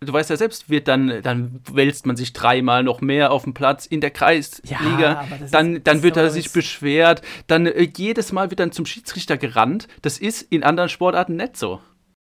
du 0.00 0.12
weißt 0.12 0.30
ja 0.30 0.36
selbst, 0.36 0.68
wird 0.68 0.88
dann, 0.88 1.22
dann 1.22 1.60
wälzt 1.72 2.06
man 2.06 2.16
sich 2.16 2.32
dreimal 2.32 2.82
noch 2.82 3.00
mehr 3.00 3.32
auf 3.32 3.44
dem 3.44 3.54
Platz 3.54 3.86
in 3.86 4.00
der 4.00 4.10
Kreisliga, 4.10 5.00
ja, 5.00 5.24
dann, 5.50 5.76
ist, 5.76 5.86
dann 5.86 6.02
wird 6.02 6.16
er 6.16 6.30
sich 6.30 6.52
beschwert, 6.52 7.22
dann 7.46 7.66
äh, 7.66 7.88
jedes 7.96 8.32
Mal 8.32 8.50
wird 8.50 8.60
dann 8.60 8.72
zum 8.72 8.86
Schiedsrichter 8.86 9.36
gerannt. 9.36 9.88
Das 10.02 10.18
ist 10.18 10.42
in 10.42 10.62
anderen 10.62 10.88
Sportarten 10.88 11.36
nicht 11.36 11.56
so. 11.56 11.80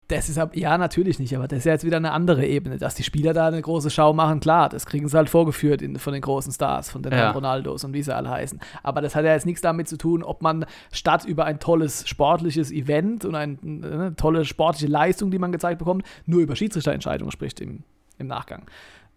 Das 0.09 0.27
ist 0.27 0.37
ja 0.53 0.77
natürlich 0.77 1.17
nicht, 1.17 1.35
aber 1.35 1.47
das 1.47 1.59
ist 1.59 1.65
ja 1.65 1.71
jetzt 1.71 1.85
wieder 1.85 1.95
eine 1.95 2.11
andere 2.11 2.45
Ebene, 2.45 2.77
dass 2.77 2.93
die 2.93 3.03
Spieler 3.03 3.33
da 3.33 3.47
eine 3.47 3.61
große 3.61 3.89
Schau 3.89 4.11
machen, 4.13 4.41
klar, 4.41 4.67
das 4.67 4.85
kriegen 4.85 5.07
sie 5.07 5.15
halt 5.15 5.29
vorgeführt 5.29 5.81
in, 5.81 5.97
von 5.97 6.11
den 6.11 6.21
großen 6.21 6.51
Stars, 6.51 6.89
von 6.89 7.01
den 7.01 7.13
ja. 7.13 7.31
Ronaldos 7.31 7.85
und 7.85 7.93
wie 7.93 8.03
sie 8.03 8.13
alle 8.13 8.29
heißen. 8.29 8.59
Aber 8.83 9.01
das 9.01 9.15
hat 9.15 9.23
ja 9.23 9.31
jetzt 9.31 9.45
nichts 9.45 9.61
damit 9.61 9.87
zu 9.87 9.97
tun, 9.97 10.21
ob 10.21 10.41
man 10.41 10.65
statt 10.91 11.23
über 11.23 11.45
ein 11.45 11.59
tolles 11.59 12.07
sportliches 12.07 12.69
Event 12.69 13.23
und 13.23 13.35
eine, 13.35 13.57
eine 13.63 14.15
tolle 14.17 14.43
sportliche 14.43 14.91
Leistung, 14.91 15.31
die 15.31 15.39
man 15.39 15.53
gezeigt 15.53 15.79
bekommt, 15.79 16.05
nur 16.25 16.41
über 16.41 16.57
Schiedsrichterentscheidungen 16.57 17.31
spricht 17.31 17.61
im, 17.61 17.83
im 18.17 18.27
Nachgang. 18.27 18.65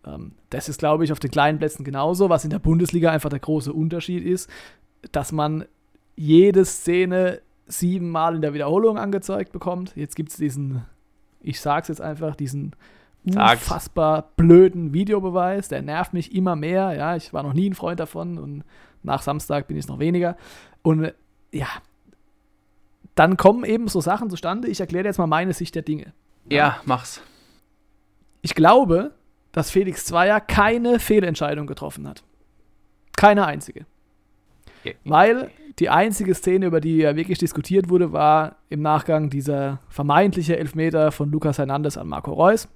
Ähm, 0.06 0.33
das 0.50 0.69
ist, 0.69 0.79
glaube 0.79 1.05
ich, 1.05 1.11
auf 1.11 1.19
den 1.19 1.33
kleinen 1.33 1.59
Plätzen 1.59 1.85
genauso, 1.85 2.31
was 2.31 2.44
in 2.44 2.50
der 2.50 2.61
Bundesliga 2.61 3.11
einfach 3.11 3.31
der 3.31 3.41
große 3.41 3.73
Unterschied 3.73 4.25
ist, 4.25 4.49
dass 5.11 5.33
man 5.33 5.65
jede 6.15 6.65
Szene 6.65 7.41
siebenmal 7.66 8.36
in 8.36 8.42
der 8.42 8.54
Wiederholung 8.54 8.98
angezeigt 8.98 9.52
bekommt. 9.52 9.94
Jetzt 9.96 10.16
gibt 10.16 10.30
es 10.30 10.36
diesen, 10.36 10.84
ich 11.40 11.60
sag's 11.60 11.88
jetzt 11.88 12.00
einfach, 12.00 12.36
diesen 12.36 12.74
Sag's. 13.24 13.62
unfassbar 13.62 14.30
blöden 14.36 14.92
Videobeweis. 14.92 15.68
Der 15.68 15.82
nervt 15.82 16.12
mich 16.12 16.34
immer 16.34 16.56
mehr. 16.56 16.94
Ja, 16.94 17.16
ich 17.16 17.32
war 17.32 17.42
noch 17.42 17.52
nie 17.52 17.68
ein 17.70 17.74
Freund 17.74 18.00
davon 18.00 18.38
und 18.38 18.64
nach 19.02 19.22
Samstag 19.22 19.66
bin 19.68 19.76
ich 19.76 19.84
es 19.84 19.88
noch 19.88 19.98
weniger. 19.98 20.36
Und 20.82 21.12
ja, 21.52 21.68
dann 23.14 23.36
kommen 23.36 23.64
eben 23.64 23.88
so 23.88 24.00
Sachen 24.00 24.30
zustande. 24.30 24.68
Ich 24.68 24.80
erkläre 24.80 25.06
jetzt 25.06 25.18
mal 25.18 25.26
meine 25.26 25.52
Sicht 25.52 25.74
der 25.74 25.82
Dinge. 25.82 26.12
Ja, 26.48 26.56
ja 26.56 26.80
mach's. 26.84 27.20
Ich 28.42 28.54
glaube, 28.54 29.12
dass 29.52 29.70
Felix 29.70 30.04
Zweier 30.04 30.40
keine 30.40 31.00
Fehlentscheidung 31.00 31.66
getroffen 31.66 32.06
hat. 32.06 32.23
Keine 33.16 33.46
einzige. 33.46 33.87
Weil 35.04 35.50
die 35.78 35.90
einzige 35.90 36.35
Szene, 36.35 36.66
über 36.66 36.80
die 36.80 36.99
ja 36.99 37.16
wirklich 37.16 37.38
diskutiert 37.38 37.90
wurde, 37.90 38.12
war 38.12 38.56
im 38.68 38.80
Nachgang 38.80 39.28
dieser 39.28 39.80
vermeintliche 39.88 40.59
Elfmeter 40.59 41.12
von 41.12 41.30
Lukas 41.30 41.59
Hernandez 41.59 41.97
an 41.97 42.09
Marco 42.09 42.33
Reus. 42.33 42.68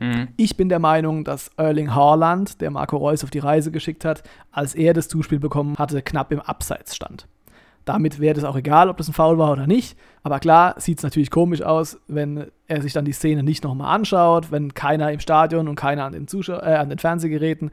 Mhm. 0.00 0.28
Ich 0.36 0.56
bin 0.56 0.68
der 0.68 0.78
Meinung, 0.78 1.24
dass 1.24 1.50
Erling 1.56 1.94
Haaland, 1.94 2.60
der 2.60 2.70
Marco 2.70 2.96
Reus 2.96 3.24
auf 3.24 3.30
die 3.30 3.40
Reise 3.40 3.72
geschickt 3.72 4.04
hat, 4.04 4.22
als 4.52 4.74
er 4.74 4.94
das 4.94 5.08
Zuspiel 5.08 5.40
bekommen 5.40 5.76
hatte, 5.76 6.00
knapp 6.02 6.30
im 6.30 6.40
Abseits 6.40 6.94
stand. 6.94 7.26
Damit 7.84 8.20
wäre 8.20 8.36
es 8.36 8.44
auch 8.44 8.56
egal, 8.56 8.90
ob 8.90 8.98
das 8.98 9.08
ein 9.08 9.14
Foul 9.14 9.38
war 9.38 9.50
oder 9.50 9.66
nicht. 9.66 9.98
Aber 10.22 10.40
klar, 10.40 10.74
sieht 10.78 10.98
es 10.98 11.04
natürlich 11.04 11.30
komisch 11.30 11.62
aus, 11.62 11.98
wenn 12.06 12.48
er 12.66 12.82
sich 12.82 12.92
dann 12.92 13.06
die 13.06 13.12
Szene 13.12 13.42
nicht 13.42 13.64
nochmal 13.64 13.94
anschaut, 13.94 14.52
wenn 14.52 14.74
keiner 14.74 15.10
im 15.10 15.20
Stadion 15.20 15.68
und 15.68 15.74
keiner 15.74 16.04
an 16.04 16.12
den, 16.12 16.28
Zuschau 16.28 16.58
äh, 16.58 16.74
an 16.74 16.90
den 16.90 16.98
Fernsehgeräten 16.98 17.70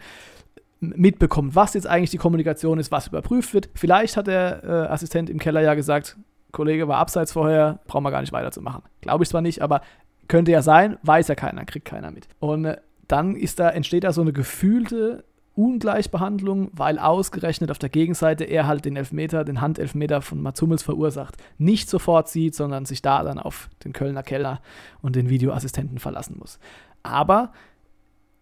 mitbekommt, 0.79 1.55
was 1.55 1.73
jetzt 1.73 1.87
eigentlich 1.87 2.11
die 2.11 2.17
Kommunikation 2.17 2.79
ist, 2.79 2.91
was 2.91 3.07
überprüft 3.07 3.53
wird. 3.53 3.69
Vielleicht 3.75 4.17
hat 4.17 4.27
der 4.27 4.63
äh, 4.63 4.91
Assistent 4.91 5.29
im 5.29 5.39
Keller 5.39 5.61
ja 5.61 5.73
gesagt, 5.73 6.17
Kollege 6.51 6.87
war 6.87 6.97
abseits 6.97 7.33
vorher, 7.33 7.79
brauchen 7.87 8.03
wir 8.03 8.11
gar 8.11 8.21
nicht 8.21 8.33
weiterzumachen. 8.33 8.83
Glaube 9.01 9.23
ich 9.23 9.29
zwar 9.29 9.41
nicht, 9.41 9.61
aber 9.61 9.81
könnte 10.27 10.51
ja 10.51 10.61
sein, 10.61 10.97
weiß 11.03 11.27
ja 11.27 11.35
keiner, 11.35 11.65
kriegt 11.65 11.85
keiner 11.85 12.11
mit. 12.11 12.27
Und 12.39 12.65
äh, 12.65 12.77
dann 13.07 13.35
ist 13.35 13.59
da, 13.59 13.69
entsteht 13.69 14.03
da 14.03 14.13
so 14.13 14.21
eine 14.21 14.33
gefühlte 14.33 15.25
Ungleichbehandlung, 15.55 16.69
weil 16.73 16.99
ausgerechnet 16.99 17.71
auf 17.71 17.79
der 17.79 17.89
Gegenseite 17.89 18.43
er 18.43 18.67
halt 18.67 18.85
den 18.85 18.97
Elfmeter, 18.97 19.45
den 19.45 19.61
Handelfmeter 19.61 20.21
von 20.21 20.41
Mats 20.41 20.61
Hummels 20.61 20.83
verursacht, 20.83 21.35
nicht 21.57 21.89
sofort 21.89 22.27
sieht, 22.27 22.55
sondern 22.55 22.85
sich 22.85 23.01
da 23.01 23.23
dann 23.23 23.39
auf 23.39 23.69
den 23.83 23.93
Kölner 23.93 24.23
Keller 24.23 24.61
und 25.01 25.15
den 25.15 25.29
Videoassistenten 25.29 25.99
verlassen 25.99 26.37
muss. 26.37 26.59
Aber 27.03 27.53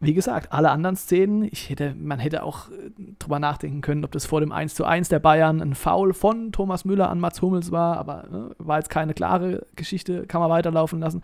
wie 0.03 0.13
gesagt, 0.13 0.51
alle 0.51 0.72
anderen 0.72 0.95
Szenen, 0.95 1.43
ich 1.43 1.69
hätte, 1.69 1.95
man 1.95 2.19
hätte 2.19 2.43
auch 2.43 2.69
äh, 2.69 2.91
drüber 3.19 3.39
nachdenken 3.39 3.81
können, 3.81 4.03
ob 4.05 4.12
das 4.12 4.25
vor 4.25 4.41
dem 4.41 4.51
1 4.51 4.75
zu 4.75 4.86
1 4.86 5.10
der 5.10 5.19
Bayern 5.19 5.62
ein 5.62 5.75
Foul 5.75 6.13
von 6.13 6.51
Thomas 6.51 6.86
Müller 6.86 7.10
an 7.10 7.19
Mats 7.19 7.41
Hummels 7.41 7.72
war, 7.72 7.98
aber 7.98 8.27
ne, 8.29 8.55
war 8.57 8.77
jetzt 8.77 8.89
keine 8.89 9.13
klare 9.13 9.65
Geschichte, 9.75 10.25
kann 10.27 10.41
man 10.41 10.50
weiterlaufen 10.50 11.00
lassen. 11.00 11.22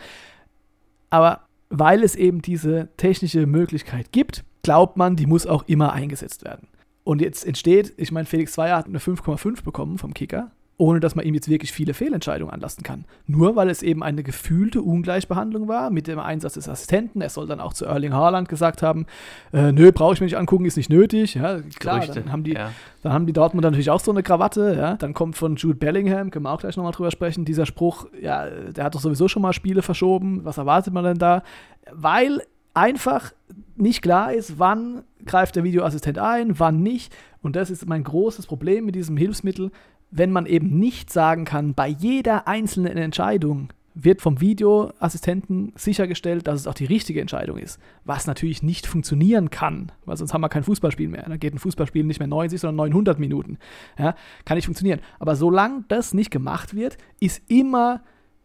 Aber 1.10 1.42
weil 1.70 2.04
es 2.04 2.16
eben 2.16 2.42
diese 2.42 2.90
technische 2.98 3.46
Möglichkeit 3.46 4.12
gibt, 4.12 4.44
glaubt 4.64 4.98
man, 4.98 5.16
die 5.16 5.26
muss 5.26 5.46
auch 5.46 5.64
immer 5.68 5.94
eingesetzt 5.94 6.44
werden. 6.44 6.68
Und 7.04 7.22
jetzt 7.22 7.46
entsteht, 7.46 7.94
ich 7.98 8.12
meine, 8.12 8.26
Felix 8.26 8.54
Zweier 8.54 8.78
hat 8.78 8.88
eine 8.88 9.00
5,5 9.00 9.64
bekommen 9.64 9.98
vom 9.98 10.14
Kicker 10.14 10.52
ohne 10.80 11.02
dass 11.02 11.14
man 11.14 11.26
ihm 11.26 11.34
jetzt 11.34 11.50
wirklich 11.50 11.74
viele 11.74 11.94
Fehlentscheidungen 11.94 12.54
anlasten 12.54 12.84
kann. 12.84 13.04
Nur 13.28 13.58
weil 13.58 13.70
es 13.70 13.84
eben 13.84 14.02
eine 14.02 14.24
gefühlte 14.24 14.82
Ungleichbehandlung 14.82 15.68
war 15.68 15.90
mit 15.90 16.08
dem 16.08 16.20
Einsatz 16.20 16.54
des 16.54 16.70
Assistenten. 16.70 17.20
Er 17.20 17.30
soll 17.30 17.48
dann 17.48 17.60
auch 17.60 17.74
zu 17.74 17.86
Erling 17.86 18.14
Haaland 18.14 18.48
gesagt 18.48 18.82
haben, 18.82 19.06
äh, 19.52 19.74
nö, 19.74 19.92
brauche 19.92 20.14
ich 20.14 20.22
mir 20.22 20.28
nicht 20.28 20.38
angucken, 20.38 20.64
ist 20.64 20.78
nicht 20.78 20.90
nötig. 20.90 21.36
Ja, 21.36 21.60
klar, 21.80 22.00
Gerüchte, 22.00 22.22
dann 22.22 22.32
haben 22.32 22.46
die, 22.46 22.54
ja. 22.54 22.72
dann 23.04 23.12
haben 23.12 23.26
die 23.26 23.34
Dortmund 23.34 23.64
natürlich 23.66 23.90
auch 23.90 24.00
so 24.00 24.12
eine 24.12 24.24
Krawatte. 24.24 24.74
Ja? 24.78 24.96
Dann 24.96 25.14
kommt 25.14 25.36
von 25.36 25.58
Jude 25.58 25.76
Bellingham, 25.76 26.32
können 26.32 26.46
wir 26.46 26.52
auch 26.52 26.62
gleich 26.62 26.78
nochmal 26.78 26.94
drüber 26.94 27.12
sprechen, 27.12 27.44
dieser 27.44 27.66
Spruch, 27.66 28.08
ja, 28.22 28.50
der 28.50 28.86
hat 28.86 28.96
doch 28.96 29.02
sowieso 29.02 29.28
schon 29.28 29.42
mal 29.42 29.52
Spiele 29.52 29.82
verschoben. 29.82 30.46
Was 30.46 30.58
erwartet 30.58 30.94
man 30.94 31.04
denn 31.04 31.18
da? 31.18 31.44
Weil 31.92 32.42
einfach 32.74 33.34
nicht 33.76 34.02
klar 34.02 34.34
ist, 34.34 34.60
wann 34.60 35.04
greift 35.26 35.58
der 35.58 35.66
Videoassistent 35.66 36.20
ein, 36.20 36.58
wann 36.58 36.82
nicht. 36.82 37.14
Und 37.42 37.58
das 37.58 37.70
ist 37.70 37.86
mein 37.86 38.06
großes 38.06 38.48
Problem 38.48 38.86
mit 38.86 38.96
diesem 38.96 39.18
Hilfsmittel, 39.18 39.72
wenn 40.12 40.32
man 40.32 40.46
eben 40.46 40.80
nicht 40.80 41.12
sagen 41.12 41.46
kann, 41.46 41.74
bei 41.74 41.88
jeder 41.88 42.48
einzelnen 42.48 42.98
Entscheidung 42.98 43.70
wird 43.96 44.22
vom 44.22 44.40
Videoassistenten 44.40 45.74
sichergestellt, 45.76 46.48
dass 46.48 46.62
es 46.62 46.68
auch 46.68 46.74
die 46.74 46.86
richtige 46.86 47.22
Entscheidung 47.22 47.58
ist. 47.58 47.80
Was 48.06 48.28
natürlich 48.28 48.64
nicht 48.64 48.88
funktionieren 48.88 49.50
kann, 49.50 49.92
weil 50.06 50.16
sonst 50.18 50.34
haben 50.34 50.42
wir 50.42 50.50
kein 50.50 50.64
Fußballspiel 50.64 51.10
mehr. 51.10 51.24
Dann 51.24 51.40
geht 51.40 51.54
ein 51.54 51.60
Fußballspiel 51.60 52.04
nicht 52.04 52.20
mehr 52.20 52.28
90, 52.28 52.62
sondern 52.62 52.88
900 52.88 53.20
Minuten. 53.20 53.58
Ja, 53.98 54.16
kann 54.46 54.56
nicht 54.56 54.66
funktionieren. 54.66 55.02
Aber 55.20 55.36
solange 55.36 55.84
das 55.88 56.14
nicht 56.14 56.32
gemacht 56.32 56.76
wird, 56.76 56.98
ist 57.20 57.42
immer 57.50 58.02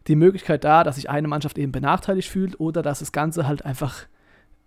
die 0.07 0.17
Möglichkeit 0.17 0.65
da, 0.65 0.85
dass 0.85 0.97
sich 0.97 1.09
eine 1.09 1.29
Mannschaft 1.29 1.59
eben 1.59 1.73
benachteiligt 1.73 2.29
fühlt 2.29 2.59
oder 2.61 2.83
dass 2.83 2.99
das 2.99 3.13
Ganze 3.13 3.47
halt 3.47 3.65
einfach 3.65 4.07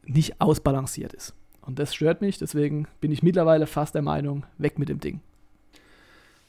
nicht 0.05 0.39
ausbalanciert 0.41 1.13
ist. 1.13 1.35
Und 1.61 1.79
das 1.79 1.93
stört 1.93 2.21
mich, 2.21 2.37
deswegen 2.37 2.87
bin 3.01 3.11
ich 3.11 3.23
mittlerweile 3.23 3.67
fast 3.67 3.93
der 3.93 4.01
Meinung, 4.01 4.45
weg 4.57 4.79
mit 4.79 4.89
dem 4.89 4.99
Ding. 4.99 5.19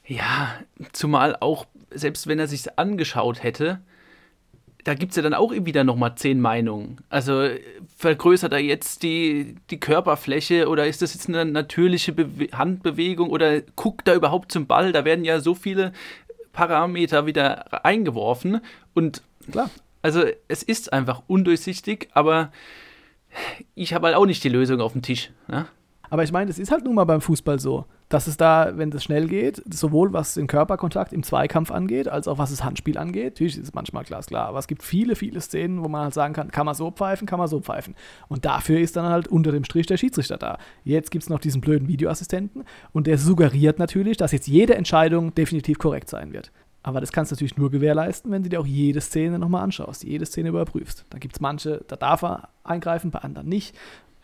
Ja, 0.09 0.55
zumal 0.91 1.37
auch, 1.39 1.67
selbst 1.91 2.25
wenn 2.25 2.39
er 2.39 2.47
sich 2.47 2.79
angeschaut 2.79 3.43
hätte, 3.43 3.79
da 4.83 4.95
gibt 4.95 5.11
es 5.11 5.17
ja 5.17 5.21
dann 5.21 5.35
auch 5.35 5.51
wieder 5.51 5.83
nochmal 5.83 6.15
zehn 6.15 6.41
Meinungen. 6.41 6.97
Also 7.09 7.47
vergrößert 7.95 8.51
er 8.51 8.59
jetzt 8.59 9.03
die, 9.03 9.55
die 9.69 9.79
Körperfläche 9.79 10.67
oder 10.67 10.87
ist 10.87 11.03
das 11.03 11.13
jetzt 11.13 11.29
eine 11.29 11.45
natürliche 11.45 12.11
Bewe 12.11 12.47
Handbewegung 12.57 13.29
oder 13.29 13.61
guckt 13.61 14.07
er 14.07 14.15
überhaupt 14.15 14.51
zum 14.51 14.65
Ball? 14.65 14.91
Da 14.91 15.05
werden 15.05 15.25
ja 15.25 15.41
so 15.41 15.53
viele 15.53 15.93
Parameter 16.53 17.27
wieder 17.27 17.85
eingeworfen 17.85 18.61
und 18.95 19.21
Klar. 19.51 19.69
also 20.01 20.23
es 20.47 20.63
ist 20.63 20.91
einfach 20.91 21.21
undurchsichtig, 21.27 22.09
aber 22.13 22.51
ich 23.75 23.93
habe 23.93 24.07
halt 24.07 24.15
auch 24.15 24.25
nicht 24.25 24.43
die 24.43 24.49
Lösung 24.49 24.81
auf 24.81 24.93
dem 24.93 25.03
Tisch. 25.03 25.29
Ne? 25.47 25.67
Aber 26.09 26.23
ich 26.23 26.31
meine, 26.31 26.49
es 26.49 26.59
ist 26.59 26.71
halt 26.71 26.83
nun 26.83 26.95
mal 26.95 27.03
beim 27.03 27.21
Fußball 27.21 27.59
so, 27.59 27.85
dass 28.09 28.27
es 28.27 28.37
da, 28.37 28.73
wenn 28.75 28.89
das 28.89 29.03
schnell 29.03 29.27
geht, 29.27 29.61
sowohl 29.71 30.13
was 30.13 30.33
den 30.33 30.47
Körperkontakt 30.47 31.13
im 31.13 31.21
Zweikampf 31.21 31.71
angeht, 31.71 32.07
als 32.07 32.27
auch 32.27 32.39
was 32.39 32.49
das 32.49 32.63
Handspiel 32.63 32.97
angeht. 32.97 33.35
Natürlich 33.35 33.57
ist 33.57 33.63
es 33.63 33.73
manchmal 33.73 34.03
glasklar, 34.03 34.47
aber 34.47 34.59
es 34.59 34.67
gibt 34.67 34.81
viele, 34.81 35.15
viele 35.15 35.39
Szenen, 35.41 35.83
wo 35.83 35.87
man 35.87 36.03
halt 36.03 36.13
sagen 36.13 36.33
kann, 36.33 36.49
kann 36.49 36.65
man 36.65 36.75
so 36.75 36.89
pfeifen, 36.89 37.27
kann 37.27 37.39
man 37.39 37.47
so 37.47 37.59
pfeifen. 37.59 37.95
Und 38.27 38.45
dafür 38.45 38.79
ist 38.79 38.95
dann 38.95 39.05
halt 39.05 39.27
unter 39.27 39.51
dem 39.51 39.63
Strich 39.63 39.85
der 39.85 39.97
Schiedsrichter 39.97 40.37
da. 40.37 40.57
Jetzt 40.83 41.11
gibt 41.11 41.23
es 41.23 41.29
noch 41.29 41.39
diesen 41.39 41.61
blöden 41.61 41.87
Videoassistenten 41.87 42.63
und 42.91 43.05
der 43.05 43.17
suggeriert 43.17 43.77
natürlich, 43.77 44.17
dass 44.17 44.31
jetzt 44.31 44.47
jede 44.47 44.75
Entscheidung 44.75 45.35
definitiv 45.35 45.77
korrekt 45.77 46.09
sein 46.09 46.33
wird. 46.33 46.51
Aber 46.81 47.01
das 47.01 47.11
kannst 47.11 47.31
du 47.31 47.35
natürlich 47.35 47.57
nur 47.57 47.69
gewährleisten, 47.69 48.31
wenn 48.31 48.43
du 48.43 48.49
dir 48.49 48.59
auch 48.59 48.65
jede 48.65 49.01
Szene 49.01 49.37
nochmal 49.37 49.63
anschaust, 49.63 50.03
jede 50.03 50.25
Szene 50.25 50.49
überprüfst. 50.49 51.05
Da 51.09 51.17
gibt 51.17 51.35
es 51.35 51.41
manche, 51.41 51.83
da 51.87 51.97
darf 51.97 52.23
er 52.23 52.49
eingreifen, 52.63 53.11
bei 53.11 53.19
anderen 53.19 53.49
nicht. 53.49 53.75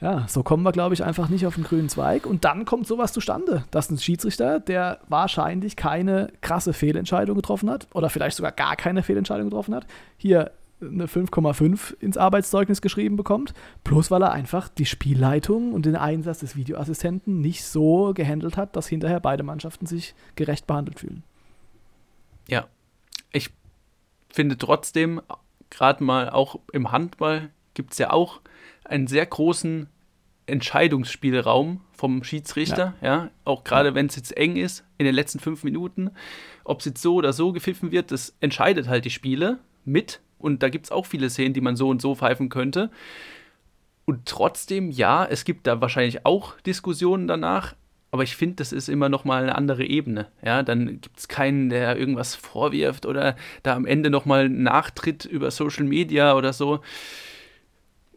Ja, 0.01 0.27
so 0.27 0.43
kommen 0.43 0.63
wir, 0.63 0.73
glaube 0.73 0.93
ich, 0.93 1.03
einfach 1.03 1.29
nicht 1.29 1.47
auf 1.47 1.55
den 1.55 1.63
grünen 1.63 1.87
Zweig. 1.87 2.25
Und 2.25 2.43
dann 2.43 2.65
kommt 2.65 2.85
sowas 2.85 3.13
zustande, 3.13 3.63
dass 3.71 3.89
ein 3.89 3.97
Schiedsrichter, 3.97 4.59
der 4.59 4.99
wahrscheinlich 5.07 5.77
keine 5.77 6.31
krasse 6.41 6.73
Fehlentscheidung 6.73 7.35
getroffen 7.35 7.69
hat 7.69 7.87
oder 7.93 8.09
vielleicht 8.09 8.35
sogar 8.35 8.51
gar 8.51 8.75
keine 8.75 9.03
Fehlentscheidung 9.03 9.49
getroffen 9.49 9.73
hat, 9.73 9.87
hier 10.17 10.51
eine 10.81 11.05
5,5 11.05 11.95
ins 12.01 12.17
Arbeitszeugnis 12.17 12.81
geschrieben 12.81 13.15
bekommt, 13.15 13.53
bloß 13.85 14.11
weil 14.11 14.21
er 14.23 14.33
einfach 14.33 14.67
die 14.67 14.85
Spielleitung 14.85 15.73
und 15.73 15.85
den 15.85 15.95
Einsatz 15.95 16.39
des 16.39 16.57
Videoassistenten 16.57 17.39
nicht 17.39 17.63
so 17.63 18.13
gehandelt 18.13 18.57
hat, 18.57 18.75
dass 18.75 18.87
hinterher 18.87 19.21
beide 19.21 19.43
Mannschaften 19.43 19.85
sich 19.85 20.13
gerecht 20.35 20.67
behandelt 20.67 20.99
fühlen. 20.99 21.23
Ja, 22.49 22.67
ich 23.31 23.51
finde 24.29 24.57
trotzdem, 24.57 25.21
gerade 25.69 26.03
mal 26.03 26.29
auch 26.29 26.59
im 26.73 26.91
Handball 26.91 27.49
gibt 27.73 27.93
es 27.93 27.97
ja 27.97 28.11
auch 28.11 28.41
einen 28.85 29.07
sehr 29.07 29.25
großen 29.25 29.87
Entscheidungsspielraum 30.47 31.81
vom 31.91 32.23
Schiedsrichter, 32.23 32.93
ja, 33.01 33.07
ja 33.07 33.31
auch 33.45 33.63
gerade 33.63 33.95
wenn 33.95 34.05
es 34.05 34.15
jetzt 34.15 34.35
eng 34.37 34.57
ist 34.57 34.83
in 34.97 35.05
den 35.05 35.15
letzten 35.15 35.39
fünf 35.39 35.63
Minuten, 35.63 36.11
ob 36.63 36.79
es 36.79 36.85
jetzt 36.85 37.01
so 37.01 37.15
oder 37.15 37.33
so 37.33 37.51
gepfiffen 37.51 37.91
wird, 37.91 38.11
das 38.11 38.35
entscheidet 38.41 38.87
halt 38.87 39.05
die 39.05 39.09
Spiele 39.09 39.59
mit 39.85 40.21
und 40.37 40.61
da 40.61 40.69
gibt 40.69 40.85
es 40.85 40.91
auch 40.91 41.05
viele 41.05 41.29
Szenen, 41.29 41.53
die 41.53 41.61
man 41.61 41.75
so 41.75 41.89
und 41.89 42.01
so 42.01 42.15
pfeifen 42.15 42.49
könnte. 42.49 42.91
Und 44.05 44.27
trotzdem, 44.27 44.91
ja, 44.91 45.25
es 45.25 45.45
gibt 45.45 45.65
da 45.65 45.81
wahrscheinlich 45.81 46.25
auch 46.25 46.59
Diskussionen 46.61 47.27
danach, 47.27 47.75
aber 48.11 48.23
ich 48.23 48.35
finde, 48.35 48.57
das 48.57 48.71
ist 48.71 48.87
immer 48.87 49.09
noch 49.09 49.25
mal 49.25 49.43
eine 49.43 49.55
andere 49.55 49.83
Ebene. 49.83 50.27
Ja, 50.43 50.61
dann 50.61 51.01
gibt 51.01 51.17
es 51.17 51.27
keinen, 51.27 51.69
der 51.69 51.97
irgendwas 51.97 52.35
vorwirft 52.35 53.05
oder 53.05 53.35
da 53.63 53.75
am 53.75 53.85
Ende 53.85 54.09
noch 54.09 54.25
mal 54.25 54.47
nachtritt 54.47 55.25
über 55.25 55.49
Social 55.49 55.85
Media 55.85 56.35
oder 56.35 56.53
so. 56.53 56.81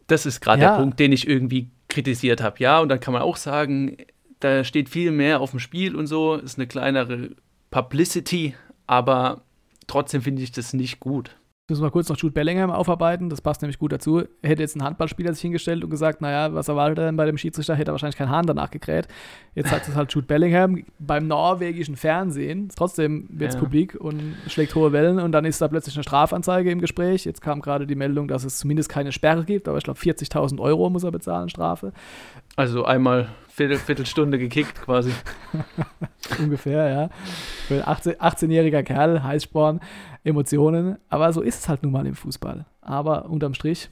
Das 0.09 0.25
ist 0.25 0.41
gerade 0.41 0.61
Ja. 0.61 0.71
der 0.75 0.81
Punkt, 0.83 0.99
den 0.99 1.11
ich 1.11 1.27
irgendwie 1.27 1.69
kritisiert 1.87 2.41
habe. 2.41 2.57
Ja, 2.59 2.79
und 2.79 2.89
dann 2.89 2.99
kann 2.99 3.13
man 3.13 3.21
auch 3.21 3.37
sagen, 3.37 3.97
da 4.39 4.63
steht 4.63 4.89
viel 4.89 5.11
mehr 5.11 5.39
auf 5.41 5.51
dem 5.51 5.59
Spiel 5.59 5.95
und 5.95 6.07
so, 6.07 6.35
ist 6.35 6.57
eine 6.57 6.67
kleinere 6.67 7.31
Publicity, 7.71 8.55
aber 8.87 9.41
trotzdem 9.87 10.21
finde 10.21 10.41
ich 10.41 10.51
das 10.51 10.73
nicht 10.73 10.99
gut. 10.99 11.35
Müssen 11.69 11.83
wir 11.83 11.91
kurz 11.91 12.09
noch 12.09 12.17
Jude 12.17 12.33
Bellingham 12.33 12.71
aufarbeiten, 12.71 13.29
das 13.29 13.41
passt 13.41 13.61
nämlich 13.61 13.77
gut 13.77 13.91
dazu. 13.91 14.23
Hätte 14.41 14.61
jetzt 14.61 14.75
ein 14.75 14.83
Handballspieler 14.83 15.33
sich 15.33 15.41
hingestellt 15.41 15.83
und 15.83 15.89
gesagt, 15.89 16.19
naja, 16.21 16.53
was 16.53 16.67
erwartet 16.67 16.97
er 16.99 17.05
denn 17.05 17.15
bei 17.15 17.25
dem 17.25 17.37
Schiedsrichter, 17.37 17.75
hätte 17.75 17.91
er 17.91 17.93
wahrscheinlich 17.93 18.17
keinen 18.17 18.29
Hahn 18.31 18.45
danach 18.47 18.71
gekräht. 18.71 19.07
Jetzt 19.55 19.69
sagt 19.69 19.87
es 19.87 19.95
halt 19.95 20.11
Jude 20.13 20.27
Bellingham 20.27 20.83
beim 20.99 21.27
norwegischen 21.27 21.95
Fernsehen. 21.95 22.69
Trotzdem 22.75 23.27
wird 23.31 23.49
es 23.49 23.55
Ja. 23.55 23.61
publik 23.61 23.95
und 23.95 24.35
schlägt 24.47 24.73
hohe 24.75 24.91
Wellen 24.91 25.19
und 25.19 25.31
dann 25.31 25.45
ist 25.45 25.61
da 25.61 25.67
plötzlich 25.67 25.95
eine 25.95 26.03
Strafanzeige 26.03 26.71
im 26.71 26.79
Gespräch. 26.81 27.25
Jetzt 27.25 27.41
kam 27.41 27.61
gerade 27.61 27.85
die 27.85 27.95
Meldung, 27.95 28.27
dass 28.27 28.43
es 28.43 28.57
zumindest 28.57 28.89
keine 28.89 29.11
Sperre 29.11 29.43
gibt, 29.45 29.67
aber 29.67 29.77
ich 29.77 29.83
glaube 29.83 29.99
40.000 29.99 30.59
Euro 30.59 30.89
muss 30.89 31.03
er 31.03 31.11
bezahlen, 31.11 31.49
Strafe. 31.49 31.93
Also 32.55 32.83
einmal 32.85 33.29
Viertel, 33.59 33.77
Viertelstunde 33.77 34.39
gekickt 34.39 34.81
quasi. 34.81 35.11
ungefähr, 36.39 36.89
ja. 36.89 37.09
Für 37.67 37.75
ein 37.75 37.87
18 37.87 38.13
18-jähriger 38.13 38.83
Kerl, 38.83 39.21
Heißsporn, 39.23 39.81
Emotionen. 40.23 40.97
Aber 41.09 41.33
so 41.33 41.41
ist 41.41 41.59
es 41.59 41.69
halt 41.69 41.83
nun 41.83 41.91
mal 41.91 42.05
im 42.07 42.15
Fußball. 42.15 42.65
Aber 42.81 43.25
unterm 43.25 43.53
Strich 43.53 43.89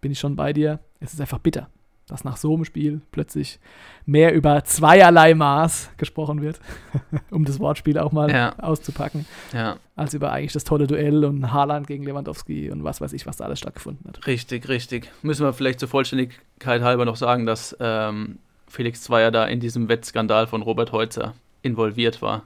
bin 0.00 0.12
ich 0.12 0.18
schon 0.20 0.36
bei 0.36 0.52
dir. 0.52 0.78
Es 1.00 1.12
ist 1.12 1.20
einfach 1.20 1.38
bitter, 1.40 1.68
dass 2.06 2.22
nach 2.22 2.36
so 2.36 2.54
einem 2.54 2.64
Spiel 2.64 3.00
plötzlich 3.10 3.58
mehr 4.04 4.32
über 4.32 4.62
zweierlei 4.62 5.34
Maß 5.34 5.90
gesprochen 5.96 6.40
wird, 6.42 6.60
um 7.30 7.44
das 7.44 7.58
Wortspiel 7.58 7.98
auch 7.98 8.12
mal 8.12 8.30
Ja. 8.30 8.56
auszupacken, 8.58 9.26
Ja, 9.52 9.78
als 9.96 10.14
über 10.14 10.30
eigentlich 10.32 10.52
das 10.52 10.62
tolle 10.64 10.86
Duell 10.86 11.24
und 11.24 11.52
Haaland 11.52 11.86
gegen 11.88 12.04
Lewandowski 12.04 12.70
und 12.70 12.84
was 12.84 13.00
weiß 13.00 13.12
ich, 13.14 13.26
was 13.26 13.38
da 13.38 13.44
alles 13.46 13.58
stattgefunden 13.58 14.06
hat. 14.06 14.26
richtig, 14.28 14.68
richtig. 14.68 15.10
Müssen 15.22 15.44
wir 15.44 15.52
vielleicht 15.52 15.80
zur 15.80 15.88
Vollständigkeit 15.88 16.82
halber 16.82 17.04
noch 17.04 17.16
sagen, 17.16 17.46
dass 17.46 17.76
ähm, 17.80 18.38
Felix 18.76 19.00
Zweier 19.02 19.30
da 19.30 19.46
in 19.46 19.58
diesem 19.58 19.88
Wettskandal 19.88 20.46
von 20.46 20.60
Robert 20.60 20.92
Heutzer 20.92 21.32
involviert 21.62 22.20
war 22.20 22.42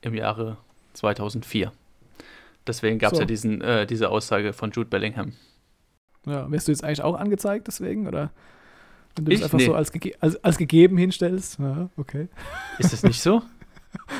im 0.00 0.12
Jahre 0.12 0.56
2004. 0.94 1.70
Deswegen 2.66 2.98
gab 2.98 3.12
es 3.12 3.18
So. 3.18 3.22
ja 3.22 3.26
diesen, 3.26 3.60
äh, 3.60 3.86
diese 3.86 4.10
Aussage 4.10 4.52
von 4.54 4.72
Jude 4.72 4.90
Bellingham. 4.90 5.34
Ja, 6.26 6.50
wirst 6.50 6.66
du 6.66 6.72
jetzt 6.72 6.82
eigentlich 6.82 7.02
auch 7.02 7.14
angezeigt 7.16 7.68
deswegen, 7.68 8.08
oder? 8.08 8.32
Wenn 9.14 9.24
du 9.26 9.30
das 9.30 9.38
Ich? 9.38 9.44
einfach 9.44 9.58
Nee. 9.58 9.66
so 9.66 9.74
als, 9.74 9.92
als, 10.20 10.44
als 10.44 10.58
gegeben 10.58 10.96
hinstellst? 10.98 11.60
Ja, 11.60 11.88
okay. 11.96 12.26
Ist 12.78 12.92
das 12.92 13.04
nicht 13.04 13.22
so? 13.22 13.42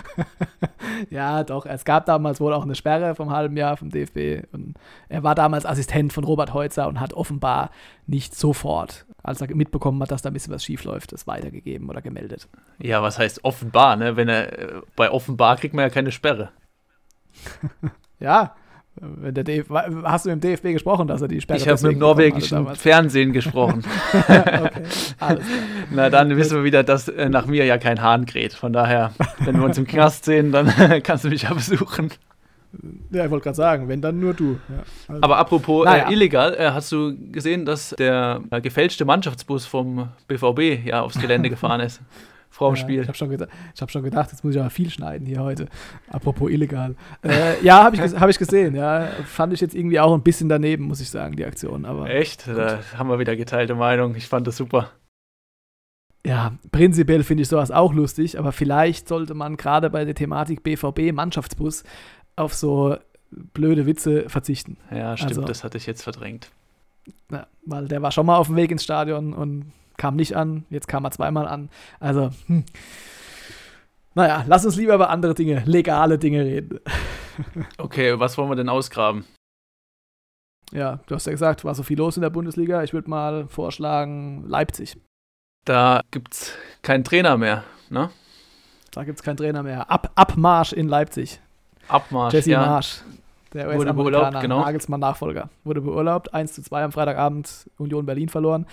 Ja, 1.11 1.45
doch. 1.45 1.67
Es 1.67 1.85
gab 1.85 2.07
damals 2.07 2.41
wohl 2.41 2.53
auch 2.53 2.63
eine 2.63 2.75
Sperre 2.75 3.15
vom 3.15 3.31
halben 3.31 3.57
Jahr 3.57 3.77
vom 3.77 3.91
DFB. 3.91 4.47
Und 4.53 4.75
er 5.09 5.23
war 5.23 5.35
damals 5.35 5.67
Assistent 5.67 6.13
von 6.13 6.25
Robert 6.25 6.55
Heutzer 6.55 6.89
und 6.89 7.01
hat 7.01 7.13
offenbar 7.15 7.71
nicht 8.07 8.35
sofort, 8.35 9.07
als 9.23 9.41
er 9.41 9.55
mitbekommen 9.55 10.01
hat, 10.03 10.11
dass 10.11 10.23
da 10.23 10.31
ein 10.31 10.33
bisschen 10.33 10.53
was 10.53 10.65
schief 10.65 10.85
läuft, 10.85 11.13
das 11.13 11.27
weitergegeben 11.27 11.89
oder 11.89 12.03
gemeldet. 12.03 12.49
ja, 12.79 13.03
was 13.03 13.19
heißt 13.19 13.45
offenbar, 13.45 13.97
ne? 13.97 14.17
Wenn 14.17 14.29
er 14.29 14.59
äh, 14.59 14.83
bei 14.97 15.11
offenbar 15.11 15.57
kriegt 15.57 15.75
man 15.75 15.85
ja 15.85 15.91
keine 15.91 16.13
Sperre. 16.13 16.51
Ja. 18.21 18.55
Wenn 19.01 19.35
der 19.35 19.43
DF 19.45 19.71
hast 20.05 20.27
du 20.27 20.31
mit 20.31 20.45
dem 20.45 20.51
DFB 20.51 20.65
gesprochen, 20.75 21.09
dass 21.09 21.23
er 21.23 21.29
die 21.29 21.41
Sperre 21.41 21.59
ich 21.59 21.67
habe 21.67 21.81
mit 21.83 21.93
dem 21.93 21.99
norwegischen? 21.99 22.67
Fernsehen 22.77 23.33
gesprochen. 23.33 23.83
okay. 24.29 24.83
Na, 25.91 26.11
dann 26.11 26.37
wissen 26.37 26.59
wir 26.59 26.65
wieder, 26.65 26.83
dass 26.85 27.09
äh, 27.09 27.29
nach 27.31 27.47
mir 27.47 27.65
ja 27.65 27.79
kein 27.79 28.03
Hahn 28.03 28.27
kräht. 28.27 28.53
Von 28.53 28.73
daher, 28.75 29.13
wenn 29.45 29.57
wir 29.59 29.65
uns 29.65 29.79
im 29.79 29.87
Knast 29.87 30.27
sehen, 30.27 30.53
dann 30.53 30.67
kannst 31.03 31.25
du 31.25 31.29
mich 31.31 31.43
ja 31.43 31.55
besuchen. 31.55 32.11
Ja, 33.11 33.25
ich 33.25 33.31
wollte 33.31 33.45
gerade 33.45 33.57
sagen, 33.57 33.89
wenn 33.89 34.01
dann 34.03 34.21
nur 34.21 34.35
du. 34.35 34.59
Ja, 34.69 34.83
also- 35.09 35.23
Aber 35.23 35.39
apropos 35.39 35.85
Naja. 35.87 36.09
äh, 36.09 36.13
illegal, 36.13 36.55
äh, 36.55 36.71
hast 36.71 36.93
du 36.93 37.15
gesehen, 37.31 37.65
dass 37.65 37.91
der 37.99 38.41
äh, 38.51 38.61
gefälschte 38.61 39.05
Mannschaftsbus 39.07 39.65
vom 39.67 40.09
BVB 40.29 40.87
ja 40.87 41.01
aufs 41.03 41.19
Gelände 41.21 41.49
gefahren 41.51 41.81
ist? 41.81 42.01
Vorm 42.53 42.75
Ja, 42.75 42.81
Spiel. 42.81 43.01
Ich 43.03 43.09
habe 43.09 43.17
schon, 43.17 43.37
hab 43.81 43.91
schon 43.91 44.03
gedacht, 44.03 44.31
jetzt 44.31 44.45
muss 44.45 44.55
ich 44.55 44.61
aber 44.61 44.71
viel 44.71 44.91
schneiden 44.91 45.27
hier 45.27 45.43
heute. 45.43 45.67
Apropos 46.11 46.51
illegal. 46.51 46.95
Äh, 47.25 47.61
ja, 47.65 47.83
habe 47.83 47.97
ich, 47.97 48.03
hab 48.03 48.29
ich 48.29 48.39
gesehen. 48.39 48.75
Ja, 48.77 49.09
fand 49.27 49.53
ich 49.55 49.61
jetzt 49.61 49.75
irgendwie 49.75 49.99
auch 49.99 50.13
ein 50.15 50.23
bisschen 50.23 50.49
daneben, 50.49 50.85
muss 50.85 51.01
ich 51.01 51.11
sagen, 51.11 51.35
die 51.35 51.45
Aktion. 51.47 51.85
Aber 51.87 52.09
Echt? 52.11 52.47
Da 52.47 52.79
haben 52.97 53.09
wir 53.09 53.19
wieder 53.19 53.35
geteilte 53.37 53.75
Meinung. 53.75 54.15
Ich 54.15 54.29
fand 54.29 54.47
das 54.47 54.57
super. 54.59 54.91
ja, 56.25 56.53
prinzipiell 56.71 57.25
finde 57.25 57.43
ich 57.43 57.49
sowas 57.49 57.71
auch 57.71 57.93
lustig, 57.93 58.39
aber 58.39 58.53
vielleicht 58.53 59.09
sollte 59.09 59.35
man 59.35 59.57
gerade 59.57 59.91
bei 59.91 60.05
der 60.05 60.15
Thematik 60.15 60.63
BVB 60.63 61.13
Mannschaftsbus 61.13 61.83
auf 62.37 62.55
so 62.55 62.97
blöde 63.55 63.87
Witze 63.87 64.29
verzichten. 64.29 64.77
Ja, 64.91 65.17
stimmt, 65.17 65.31
Also- 65.33 65.43
das 65.43 65.65
hatte 65.65 65.79
ich 65.79 65.87
jetzt 65.87 66.03
verdrängt. 66.03 66.51
Ja, 67.33 67.47
weil 67.67 67.89
der 67.89 68.03
war 68.03 68.13
schon 68.13 68.27
mal 68.27 68.37
auf 68.37 68.47
dem 68.47 68.57
Weg 68.57 68.71
ins 68.71 68.85
Stadion 68.85 69.33
und 69.33 69.73
kam 70.03 70.17
nicht 70.17 70.35
an. 70.35 70.65
Jetzt 70.69 70.89
kam 70.89 71.05
er 71.05 71.13
zweimal 71.13 71.47
an. 71.47 71.71
Also, 72.01 72.31
hm. 72.49 72.65
naja, 74.15 74.45
lass 74.49 74.65
uns 74.65 74.75
lieber 74.75 74.97
über 74.97 75.11
andere 75.11 75.33
Dinge, 75.33 75.63
legale 75.65 76.19
Dinge 76.19 76.45
reden. 76.45 76.81
Okay, 77.79 78.19
was 78.21 78.37
wollen 78.37 78.51
wir 78.51 78.57
denn 78.57 78.69
ausgraben? 78.69 79.25
Ja, 80.71 80.99
du 81.07 81.15
hast 81.15 81.25
ja 81.25 81.33
gesagt, 81.33 81.65
war 81.65 81.75
so 81.75 81.83
viel 81.83 81.97
los 81.97 82.17
in 82.19 82.21
der 82.21 82.29
Bundesliga. 82.29 82.83
Ich 82.83 82.93
würde 82.93 83.09
mal 83.09 83.49
vorschlagen, 83.49 84.45
Leipzig. 84.47 84.99
Da 85.65 86.03
gibt's 86.11 86.53
keinen 86.83 87.05
Trainer 87.05 87.39
mehr, 87.39 87.65
ne? 87.89 88.11
Da 88.91 89.05
gibt 89.05 89.21
es 89.21 89.23
keinen 89.23 89.39
Trainer 89.39 89.63
mehr. 89.63 89.91
Ab, 89.91 90.13
Abmarsch 90.15 90.75
in 90.75 90.89
Leipzig. 90.89 91.41
Abmarsch, 91.89 92.35
Jesse 92.35 92.51
ja. 92.51 92.67
Marsch. 92.67 93.03
Der 93.55 93.75
Wurde 93.77 93.93
beurlaubt, 93.93 94.41
genau. 94.41 94.61
Nagelsmann-Nachfolger. 94.61 95.51
Wurde 95.65 95.81
beurlaubt. 95.83 96.33
1 96.33 96.53
zu 96.55 96.63
2 96.63 96.85
am 96.85 96.93
Freitagabend. 96.93 97.69
Union 97.79 98.07
Berlin 98.07 98.29
verloren. 98.29 98.67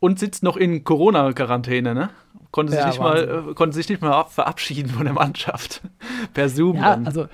Und 0.00 0.18
sitzt 0.18 0.42
noch 0.42 0.56
in 0.56 0.84
Corona-Quarantäne, 0.84 1.94
ne? 1.94 2.10
Konnte 2.52 2.72
sich, 2.72 2.80
Ja, 2.80 2.86
nicht 2.88 3.00
mal, 3.00 3.44
äh, 3.50 3.54
konnte 3.54 3.74
sich 3.74 3.88
nicht 3.88 4.00
mal 4.00 4.12
ab- 4.12 4.32
verabschieden 4.32 4.88
von 4.90 5.04
der 5.04 5.12
Mannschaft. 5.14 5.82
per 6.34 6.48
Zoom 6.48 6.76
Ja, 6.76 6.90
dann. 6.96 7.06
also 7.06 7.26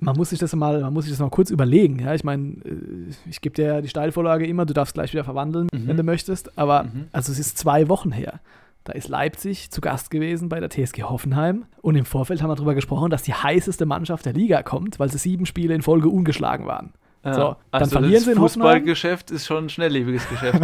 man 0.00 0.16
muss 0.16 0.30
sich 0.30 0.38
das 0.38 0.54
mal, 0.54 0.80
man 0.80 0.92
muss 0.92 1.04
sich 1.04 1.12
das 1.12 1.20
mal 1.20 1.28
kurz 1.30 1.50
überlegen. 1.50 1.98
Ja, 1.98 2.14
ich 2.14 2.24
meine, 2.24 2.54
äh, 2.64 3.10
ich 3.28 3.40
gebe 3.40 3.54
dir 3.54 3.66
ja 3.66 3.80
die 3.80 3.88
Steilvorlage 3.88 4.46
immer, 4.46 4.64
du 4.64 4.72
darfst 4.72 4.94
gleich 4.94 5.12
wieder 5.12 5.24
verwandeln, 5.24 5.68
Mhm. 5.72 5.88
wenn 5.88 5.96
du 5.96 6.02
möchtest. 6.04 6.56
Aber 6.58 6.84
Mhm. 6.84 7.06
also 7.12 7.32
es 7.32 7.38
ist 7.38 7.58
zwei 7.58 7.88
Wochen 7.88 8.12
her. 8.12 8.40
Da 8.84 8.92
ist 8.94 9.08
Leipzig 9.08 9.70
zu 9.70 9.80
Gast 9.80 10.10
gewesen 10.10 10.48
bei 10.48 10.58
der 10.58 10.68
TSG 10.68 11.04
Hoffenheim. 11.04 11.66
Und 11.82 11.94
im 11.94 12.04
Vorfeld 12.04 12.42
haben 12.42 12.50
wir 12.50 12.56
darüber 12.56 12.74
gesprochen, 12.74 13.10
dass 13.10 13.22
die 13.22 13.34
heißeste 13.34 13.86
Mannschaft 13.86 14.26
der 14.26 14.32
Liga 14.32 14.62
kommt, 14.62 14.98
weil 14.98 15.10
sie 15.10 15.18
sieben 15.18 15.46
Spiele 15.46 15.74
in 15.74 15.82
Folge 15.82 16.08
ungeschlagen 16.08 16.66
waren. 16.66 16.92
Ja. 17.24 17.34
so, 17.34 17.40
dann 17.70 17.82
also 17.82 17.90
verlieren 17.92 18.14
das 18.14 18.24
sie 18.24 18.32
in. 18.32 18.38
Fußballgeschäft 18.38 19.30
ist 19.30 19.46
schon 19.46 19.66
ein 19.66 19.68
schnelllebiges 19.68 20.28
Geschäft. 20.28 20.60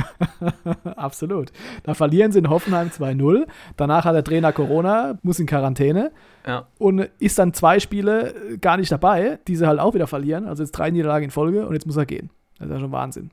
Absolut. 0.97 1.53
Da 1.85 1.95
verlieren 1.95 2.33
sie 2.33 2.41
in 2.41 2.51
Hoffenheim 2.51 2.89
2-0. 2.89 3.47
Danach 3.77 4.05
hat 4.05 4.17
der 4.17 4.25
Trainer 4.25 4.53
Corona, 4.53 5.19
muss 5.23 5.39
in 5.39 5.47
Quarantäne. 5.47 6.11
ja. 6.47 6.67
und 6.79 7.09
ist 7.21 7.39
dann 7.39 7.55
zwei 7.55 7.79
Spiele 7.79 8.35
äh, 8.35 8.59
gar 8.59 8.77
nicht 8.77 8.91
dabei, 8.91 9.39
die 9.47 9.55
sie 9.55 9.69
halt 9.69 9.79
auch 9.79 9.95
wieder 9.95 10.09
verlieren. 10.09 10.47
Also 10.47 10.65
jetzt 10.65 10.73
drei 10.73 10.91
Niederlagen 10.91 11.27
in 11.27 11.31
Folge 11.31 11.65
und 11.65 11.75
jetzt 11.75 11.87
muss 11.87 11.97
er 11.97 12.07
gehen. 12.07 12.31
Das 12.59 12.67
ist 12.67 12.75
ja 12.75 12.81
schon 12.81 12.93
Wahnsinn. 12.93 13.31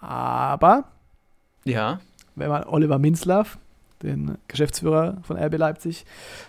Aber 0.00 0.84
ja. 1.64 2.00
wenn 2.34 2.48
man 2.48 2.64
Oliver 2.64 2.98
Minzlaff, 2.98 3.58
den 4.02 4.36
Geschäftsführer 4.48 5.18
von 5.22 5.36
RB 5.36 5.56
Leipzig, 5.56 6.04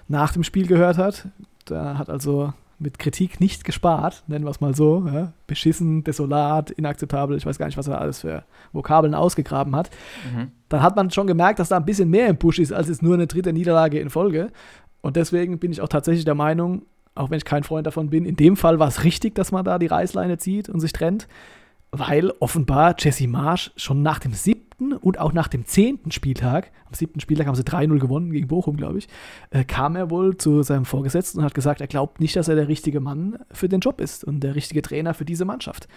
nach 0.08 0.34
dem 0.34 0.44
Spiel 0.44 0.68
gehört 0.68 0.98
hat, 0.98 1.28
der 1.70 1.98
hat 1.98 2.10
also 2.10 2.54
mit 2.78 3.00
Kritik 3.00 3.40
nicht 3.40 3.64
gespart, 3.64 4.24
nennen 4.28 4.44
wir 4.44 4.52
es 4.52 4.60
mal 4.60 4.76
so. 4.76 5.08
Ja? 5.08 5.32
Beschissen, 5.48 6.04
desolat, 6.04 6.72
inakzeptabel, 6.72 7.38
ich 7.38 7.46
weiß 7.46 7.58
gar 7.58 7.68
nicht, 7.68 7.78
was 7.78 7.88
er 7.88 8.02
alles 8.02 8.20
für 8.20 8.44
Vokabeln 8.74 9.16
ausgegraben 9.16 9.76
hat 9.76 9.90
Mhm. 10.34 10.52
dann 10.68 10.82
hat 10.82 10.96
man 10.98 11.10
schon 11.12 11.28
gemerkt, 11.28 11.60
dass 11.60 11.70
da 11.70 11.78
ein 11.78 11.86
bisschen 11.86 12.10
mehr 12.10 12.28
im 12.28 12.36
Busch 12.38 12.60
ist, 12.60 12.74
als 12.74 12.90
jetzt 12.90 13.02
nur 13.02 13.14
eine 13.14 13.28
dritte 13.28 13.54
Niederlage 13.54 14.00
in 14.00 14.10
Folge. 14.10 14.52
Und 15.02 15.16
deswegen 15.16 15.58
bin 15.60 15.72
ich 15.72 15.80
auch 15.80 15.88
tatsächlich 15.88 16.26
der 16.26 16.36
Meinung, 16.36 16.82
auch 17.14 17.30
wenn 17.30 17.38
ich 17.38 17.46
kein 17.46 17.64
Freund 17.64 17.88
davon 17.88 18.10
bin, 18.10 18.26
in 18.26 18.36
dem 18.36 18.58
Fall 18.58 18.78
war 18.80 18.90
es 18.90 19.06
richtig, 19.06 19.36
dass 19.36 19.54
man 19.54 19.64
da 19.64 19.80
die 19.80 19.86
Reißleine 19.88 20.38
zieht 20.38 20.68
und 20.68 20.82
sich 20.82 20.92
trennt, 20.92 21.30
weil 22.00 22.32
offenbar 22.40 22.96
Jesse 22.98 23.28
Marsch 23.28 23.72
schon 23.76 24.02
nach 24.02 24.20
dem 24.20 24.34
siebten 24.34 24.94
und 24.94 25.20
auch 25.20 25.34
nach 25.34 25.48
dem 25.48 25.66
zehnten 25.66 26.12
Spieltag, 26.12 26.72
am 26.86 26.94
siebten 26.94 27.20
Spieltag 27.20 27.48
haben 27.48 27.56
sie 27.56 27.64
3-0 27.64 28.00
gewonnen 28.00 28.32
gegen 28.32 28.48
Bochum, 28.48 28.76
glaube 28.78 28.98
ich, 28.98 29.08
äh, 29.52 29.64
kam 29.64 29.96
er 29.96 30.10
wohl 30.10 30.36
zu 30.38 30.64
seinem 30.64 30.86
Vorgesetzten 30.86 31.40
und 31.40 31.46
hat 31.46 31.54
gesagt, 31.54 31.82
er 31.82 31.88
glaubt 31.88 32.20
nicht, 32.20 32.36
dass 32.36 32.48
er 32.48 32.56
der 32.56 32.68
richtige 32.68 33.00
Mann 33.00 33.40
für 33.52 33.70
den 33.70 33.80
Job 33.80 34.02
ist 34.02 34.24
und 34.24 34.42
der 34.42 34.56
richtige 34.56 34.82
Trainer 34.82 35.14
für 35.14 35.26
diese 35.26 35.46
Mannschaft. 35.46 35.88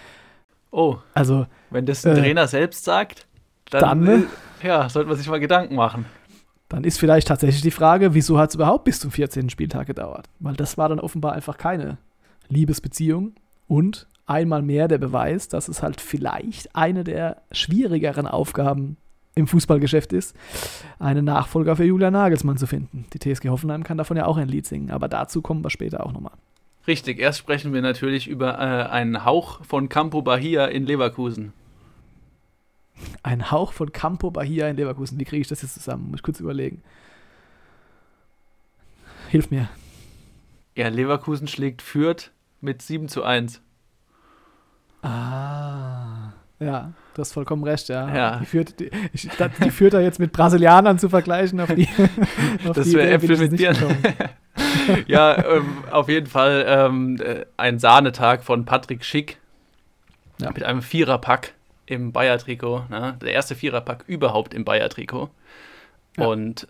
Oh, 0.70 0.96
Also 1.14 1.46
wenn 1.70 1.86
das 1.86 2.04
ein 2.04 2.16
Äh, 2.16 2.20
Trainer 2.20 2.46
selbst 2.46 2.84
sagt, 2.84 3.26
dann, 3.70 4.04
dann, 4.04 4.22
äh, 4.62 4.66
ja, 4.66 4.88
sollte 4.88 5.08
man 5.08 5.16
sich 5.18 5.28
mal 5.28 5.40
Gedanken 5.40 5.74
machen. 5.74 6.04
dann 6.68 6.84
ist 6.84 6.98
vielleicht 6.98 7.28
tatsächlich 7.28 7.62
die 7.62 7.70
Frage, 7.70 8.14
wieso 8.14 8.38
hat 8.38 8.50
es 8.50 8.54
überhaupt 8.54 8.84
bis 8.84 9.00
zum 9.00 9.10
14. 9.10 9.50
Spieltag 9.50 9.86
gedauert? 9.86 10.28
Weil 10.38 10.54
das 10.54 10.76
war 10.78 10.88
dann 10.88 11.00
offenbar 11.00 11.32
einfach 11.32 11.56
keine 11.58 11.98
Liebesbeziehung 12.48 13.32
und 13.66 14.06
einmal 14.28 14.62
mehr 14.62 14.88
der 14.88 14.98
Beweis, 14.98 15.48
dass 15.48 15.68
es 15.68 15.82
halt 15.82 16.00
vielleicht 16.00 16.74
eine 16.76 17.04
der 17.04 17.42
schwierigeren 17.50 18.26
Aufgaben 18.26 18.96
im 19.34 19.46
Fußballgeschäft 19.46 20.12
ist, 20.12 20.36
einen 20.98 21.24
Nachfolger 21.24 21.76
für 21.76 21.84
Julian 21.84 22.12
Nagelsmann 22.12 22.58
zu 22.58 22.66
finden. 22.66 23.06
Die 23.12 23.18
TSG 23.18 23.48
Hoffenheim 23.48 23.84
kann 23.84 23.98
davon 23.98 24.16
ja 24.16 24.26
auch 24.26 24.36
ein 24.36 24.48
Lied 24.48 24.66
singen, 24.66 24.90
aber 24.90 25.08
dazu 25.08 25.42
kommen 25.42 25.64
wir 25.64 25.70
später 25.70 26.04
auch 26.04 26.12
nochmal. 26.12 26.32
Richtig, 26.86 27.18
erst 27.18 27.38
sprechen 27.38 27.72
wir 27.72 27.82
natürlich 27.82 28.28
über 28.28 28.54
äh, 28.54 28.90
einen 28.90 29.24
Hauch 29.24 29.64
von 29.64 29.88
Campo 29.88 30.22
Bahia 30.22 30.66
in 30.66 30.86
Leverkusen. 30.86 31.52
Ein 33.22 33.50
Hauch 33.50 33.72
von 33.72 33.92
Campo 33.92 34.30
Bahia 34.30 34.68
in 34.68 34.76
Leverkusen. 34.76 35.20
Wie 35.20 35.24
kriege 35.24 35.42
ich 35.42 35.48
das 35.48 35.62
jetzt 35.62 35.74
zusammen? 35.74 36.10
Muss 36.10 36.20
ich 36.20 36.22
kurz 36.24 36.40
überlegen. 36.40 36.82
Hilf 39.28 39.50
mir. 39.50 39.68
Ja, 40.74 40.88
Leverkusen 40.88 41.46
schlägt 41.46 41.82
Fürth 41.82 42.30
mit 42.60 42.82
7 42.82 43.08
zu 43.08 43.22
1. 43.22 43.60
Ah. 45.02 46.32
Ja, 46.60 46.92
du 47.14 47.20
hast 47.20 47.32
vollkommen 47.32 47.62
recht, 47.62 47.88
ja. 47.88 48.12
Ja. 48.14 48.36
Die, 48.40 48.46
führt, 48.46 48.80
die, 48.80 48.90
die 49.62 49.70
führt 49.70 49.94
er 49.94 50.00
jetzt 50.00 50.18
mit 50.18 50.32
Brasilianern 50.32 50.98
zu 50.98 51.08
vergleichen, 51.08 51.60
auf 51.60 51.72
die. 51.72 51.88
Auf 52.66 52.74
Das 52.74 52.92
wäre 52.92 53.10
Äpfel 53.10 53.36
mit 53.38 53.56
gekommen. 53.56 53.96
ja, 55.06 55.36
ähm, 55.56 55.66
auf 55.92 56.08
jeden 56.08 56.26
Fall 56.26 56.64
ähm, 56.66 57.16
äh, 57.20 57.44
ein 57.56 57.78
Sahnetag 57.78 58.42
von 58.42 58.64
Patrick 58.64 59.04
Schick 59.04 59.38
Ja. 60.40 60.50
mit 60.50 60.64
einem 60.64 60.82
Viererpack 60.82 61.54
im 61.86 62.10
Bayer-Trikot. 62.12 62.86
Ne? 62.90 63.16
Der 63.22 63.32
erste 63.32 63.54
Viererpack 63.54 64.04
überhaupt 64.08 64.52
im 64.52 64.64
Bayer-Trikot. 64.64 65.30
Ja. 66.16 66.26
Und 66.26 66.66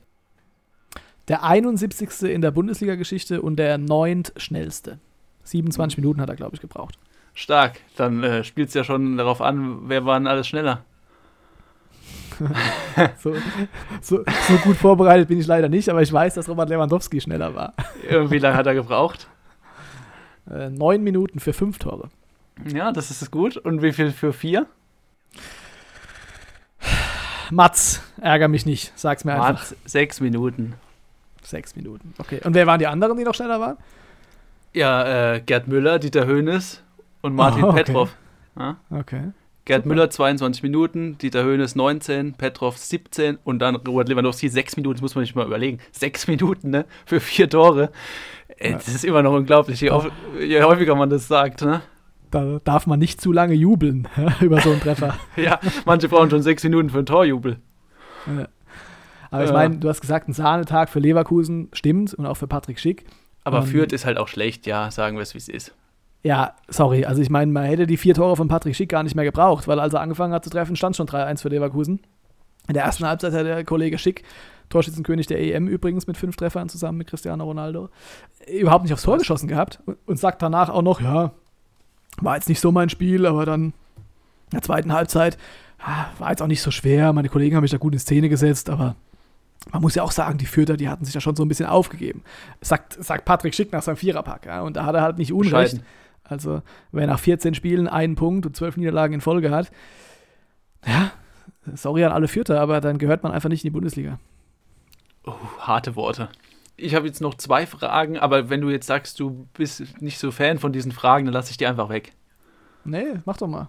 Der 1.28 1.44
71. 1.44 2.22
in 2.30 2.42
der 2.42 2.50
Bundesliga-Geschichte 2.50 3.40
und 3.40 3.56
der 3.56 3.78
neunt 3.78 4.34
schnellste. 4.36 4.98
27 5.44 5.96
Mhm. 5.96 6.02
Minuten 6.02 6.20
hat 6.20 6.28
er, 6.28 6.36
glaube 6.36 6.56
ich, 6.56 6.60
gebraucht. 6.60 6.98
Stark. 7.38 7.80
Dann 7.96 8.22
äh, 8.22 8.44
spielt 8.44 8.68
es 8.68 8.74
ja 8.74 8.84
schon 8.84 9.16
darauf 9.16 9.40
an, 9.40 9.88
wer 9.88 10.04
war 10.04 10.18
denn 10.18 10.26
alles 10.26 10.46
schneller. 10.46 10.84
So, 13.20 13.34
so, 14.00 14.24
so 14.24 14.56
gut 14.58 14.76
vorbereitet 14.76 15.28
bin 15.28 15.38
ich 15.38 15.46
leider 15.46 15.68
nicht, 15.68 15.88
aber 15.88 16.02
ich 16.02 16.12
weiß, 16.12 16.34
dass 16.34 16.48
Robert 16.48 16.68
Lewandowski 16.68 17.20
schneller 17.20 17.54
war. 17.54 17.74
Irgendwie 18.08 18.38
lange 18.38 18.56
hat 18.56 18.66
er 18.66 18.74
gebraucht. 18.74 19.28
Äh, 20.50 20.70
neun 20.70 21.02
Minuten 21.02 21.40
für 21.40 21.52
fünf 21.52 21.78
Tore. 21.78 22.08
Ja, 22.72 22.90
das 22.90 23.10
ist 23.10 23.30
gut. 23.30 23.58
Und 23.58 23.82
wie 23.82 23.92
viel 23.92 24.12
für 24.12 24.32
vier? 24.32 24.64
Mats, 27.50 28.02
ärger 28.18 28.48
mich 28.48 28.64
nicht. 28.64 28.94
Sag's 28.96 29.26
mir 29.26 29.34
einfach. 29.34 29.52
Mats, 29.52 29.76
sechs 29.84 30.22
Minuten. 30.22 30.72
Sechs 31.42 31.76
Minuten. 31.76 32.14
Okay. 32.16 32.40
Und 32.44 32.54
wer 32.54 32.66
waren 32.66 32.78
die 32.78 32.86
anderen, 32.86 33.18
die 33.18 33.24
noch 33.24 33.34
schneller 33.34 33.60
waren? 33.60 33.76
Ja, 34.72 35.34
äh, 35.34 35.40
Gerd 35.42 35.68
Müller, 35.68 35.98
Dieter 35.98 36.24
Höhnes 36.24 36.82
und 37.22 37.34
Martin 37.34 37.64
Oh, 37.64 37.68
okay. 37.70 37.84
Petrov. 37.84 38.16
Ja? 38.58 38.76
Okay. 38.90 39.32
Gerd 39.64 39.82
Super. 39.84 39.94
Müller 39.94 40.10
22 40.10 40.62
Minuten, 40.62 41.18
Dieter 41.18 41.44
Höhnes 41.44 41.76
19, 41.76 42.34
Petrov 42.34 42.78
17 42.78 43.38
und 43.44 43.58
dann 43.58 43.76
Robert 43.76 44.08
Lewandowski 44.08 44.48
6 44.48 44.76
Minuten, 44.76 44.94
das 44.94 45.02
muss 45.02 45.14
man 45.14 45.24
sich 45.24 45.34
mal 45.34 45.46
überlegen. 45.46 45.78
6 45.92 46.26
Minuten, 46.26 46.70
ne? 46.70 46.86
Für 47.04 47.20
vier 47.20 47.50
Tore. 47.50 47.90
Äh, 48.56 48.70
Ja. 48.70 48.76
Das 48.76 48.88
ist 48.88 49.04
immer 49.04 49.22
noch 49.22 49.32
unglaublich, 49.34 49.80
je, 49.82 49.90
auf, 49.90 50.08
je 50.40 50.62
häufiger 50.62 50.94
man 50.94 51.10
das 51.10 51.28
sagt, 51.28 51.62
ne? 51.62 51.82
Da 52.30 52.58
darf 52.64 52.86
man 52.86 52.98
nicht 52.98 53.20
zu 53.20 53.30
lange 53.32 53.54
jubeln 53.54 54.08
über 54.40 54.60
so 54.60 54.70
einen 54.70 54.80
Treffer. 54.80 55.18
Ja, 55.36 55.60
manche 55.84 56.08
brauchen 56.08 56.30
schon 56.30 56.42
6 56.42 56.64
Minuten 56.64 56.88
für 56.90 56.98
einen 56.98 57.06
Torjubel. 57.06 57.58
Ja. 58.26 58.48
Aber 59.30 59.44
ich 59.44 59.52
meine, 59.52 59.76
du 59.76 59.88
hast 59.90 60.00
gesagt, 60.00 60.28
ein 60.28 60.32
Sahnetag 60.32 60.88
für 60.88 61.00
Leverkusen 61.00 61.68
stimmt 61.74 62.14
und 62.14 62.24
auch 62.24 62.36
für 62.38 62.46
Patrick 62.46 62.80
Schick. 62.80 63.04
Aber 63.44 63.62
Fürth 63.62 63.92
ist 63.92 64.06
halt 64.06 64.16
auch 64.16 64.28
schlecht, 64.28 64.66
ja, 64.66 64.90
sagen 64.90 65.16
wir 65.18 65.22
es, 65.22 65.34
wie 65.34 65.38
es 65.38 65.48
ist. 65.50 65.74
Ja, 66.22 66.54
sorry. 66.68 67.04
Also 67.04 67.22
ich 67.22 67.30
meine, 67.30 67.52
man 67.52 67.64
hätte 67.64 67.86
die 67.86 67.96
vier 67.96 68.14
Tore 68.14 68.36
von 68.36 68.48
Patrick 68.48 68.74
Schick 68.74 68.88
gar 68.88 69.02
nicht 69.02 69.14
mehr 69.14 69.24
gebraucht, 69.24 69.68
weil 69.68 69.78
als 69.78 69.94
er 69.94 70.00
angefangen 70.00 70.32
hat 70.32 70.44
zu 70.44 70.50
treffen, 70.50 70.76
stand 70.76 70.96
schon 70.96 71.06
3-1 71.06 71.42
für 71.42 71.48
Leverkusen. 71.48 72.00
In 72.66 72.74
der 72.74 72.84
ersten 72.84 73.06
Halbzeit 73.06 73.32
hat 73.32 73.46
der 73.46 73.64
Kollege 73.64 73.98
Schick, 73.98 74.24
Torschützenkönig 74.68 75.26
der 75.26 75.40
EM 75.40 75.68
übrigens 75.68 76.06
mit 76.06 76.16
fünf 76.16 76.36
Treffern 76.36 76.68
zusammen 76.68 76.98
mit 76.98 77.08
Cristiano 77.08 77.44
Ronaldo, 77.44 77.88
überhaupt 78.46 78.84
nicht 78.84 78.92
aufs 78.92 79.04
Tor 79.04 79.16
geschossen 79.16 79.48
gehabt 79.48 79.80
und, 80.06 80.18
sagt 80.18 80.42
danach 80.42 80.68
auch 80.68 80.82
noch, 80.82 81.00
ja, 81.00 81.32
war 82.20 82.34
jetzt 82.34 82.48
nicht 82.48 82.60
so 82.60 82.72
mein 82.72 82.90
Spiel, 82.90 83.24
aber 83.24 83.46
dann 83.46 83.66
in 83.66 83.72
der 84.52 84.62
zweiten 84.62 84.92
Halbzeit 84.92 85.38
ah, 85.78 86.06
war 86.18 86.30
jetzt 86.30 86.42
auch 86.42 86.46
nicht 86.46 86.62
so 86.62 86.70
schwer. 86.70 87.12
Meine 87.12 87.28
Kollegen 87.28 87.56
haben 87.56 87.62
mich 87.62 87.70
da 87.70 87.78
gut 87.78 87.94
in 87.94 87.98
Szene 87.98 88.28
gesetzt, 88.28 88.68
aber 88.68 88.96
man 89.72 89.82
muss 89.82 89.94
ja 89.94 90.02
auch 90.02 90.12
sagen, 90.12 90.36
die 90.36 90.46
Fürther, 90.46 90.76
die 90.76 90.88
hatten 90.88 91.04
sich 91.04 91.14
ja 91.14 91.20
schon 91.20 91.36
so 91.36 91.44
ein 91.44 91.48
bisschen 91.48 91.66
aufgegeben. 91.66 92.22
Sagt, 92.60 93.02
sagt 93.02 93.24
Patrick 93.24 93.54
Schick 93.54 93.72
nach 93.72 93.82
seinem 93.82 93.96
Viererpack. 93.96 94.46
Ja, 94.46 94.62
und 94.62 94.76
da 94.76 94.84
hat 94.84 94.94
er 94.94 95.02
halt 95.02 95.18
nicht 95.18 95.32
Unrecht. 95.32 95.72
Bescheiden. 95.72 95.86
Also, 96.28 96.62
wer 96.92 97.06
nach 97.06 97.18
14 97.18 97.54
Spielen 97.54 97.88
einen 97.88 98.14
Punkt 98.14 98.46
und 98.46 98.54
12 98.54 98.76
Niederlagen 98.76 99.14
in 99.14 99.20
Folge 99.20 99.50
hat, 99.50 99.70
ja, 100.86 101.10
sorry 101.74 102.04
an 102.04 102.12
alle 102.12 102.28
Fürther, 102.28 102.60
aber 102.60 102.80
dann 102.80 102.98
gehört 102.98 103.22
man 103.22 103.32
einfach 103.32 103.48
nicht 103.48 103.64
in 103.64 103.68
die 103.68 103.74
Bundesliga. 103.74 104.18
Oh, 105.24 105.34
harte 105.60 105.96
Worte. 105.96 106.28
Ich 106.76 106.94
habe 106.94 107.06
jetzt 107.06 107.20
noch 107.20 107.34
zwei 107.34 107.66
Fragen, 107.66 108.18
aber 108.18 108.50
wenn 108.50 108.60
du 108.60 108.70
jetzt 108.70 108.86
sagst, 108.86 109.18
du 109.18 109.48
bist 109.54 110.00
nicht 110.00 110.18
so 110.18 110.30
Fan 110.30 110.58
von 110.58 110.72
diesen 110.72 110.92
Fragen, 110.92 111.24
dann 111.24 111.34
lasse 111.34 111.50
ich 111.50 111.56
die 111.56 111.66
einfach 111.66 111.88
weg. 111.88 112.12
Nee, 112.84 113.14
mach 113.24 113.36
doch 113.36 113.48
mal. 113.48 113.68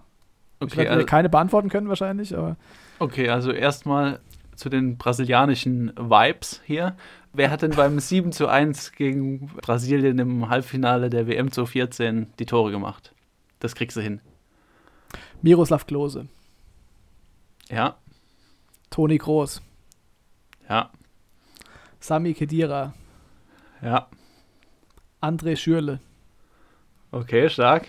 ich 0.60 0.66
Okay, 0.66 0.76
werde 0.76 0.90
mir 0.90 0.96
also, 0.96 1.06
keine 1.06 1.28
beantworten 1.28 1.70
können 1.70 1.88
wahrscheinlich, 1.88 2.36
aber 2.36 2.56
okay, 2.98 3.28
also 3.28 3.50
erstmal 3.50 4.20
zu 4.54 4.68
den 4.68 4.96
brasilianischen 4.96 5.92
Vibes 5.98 6.60
hier. 6.64 6.96
Wer 7.32 7.50
hat 7.50 7.62
denn 7.62 7.70
beim 7.72 7.98
7 8.00 8.32
zu 8.32 8.48
1 8.48 8.92
gegen 8.92 9.46
Brasilien 9.48 10.18
im 10.18 10.48
Halbfinale 10.48 11.10
der 11.10 11.26
WM 11.28 11.50
2014 11.50 12.32
die 12.38 12.46
Tore 12.46 12.70
gemacht? 12.72 13.14
Das 13.60 13.74
kriegst 13.74 13.96
du 13.96 14.00
hin. 14.00 14.20
Miroslav 15.42 15.86
Klose, 15.86 16.26
Ja, 17.70 17.96
Toni 18.90 19.18
Kroos, 19.18 19.62
ja, 20.68 20.90
Sami 22.00 22.34
Khedira, 22.34 22.94
ja. 23.82 24.08
André 25.22 25.54
Schürle. 25.56 26.00
Okay, 27.12 27.48
stark. 27.50 27.88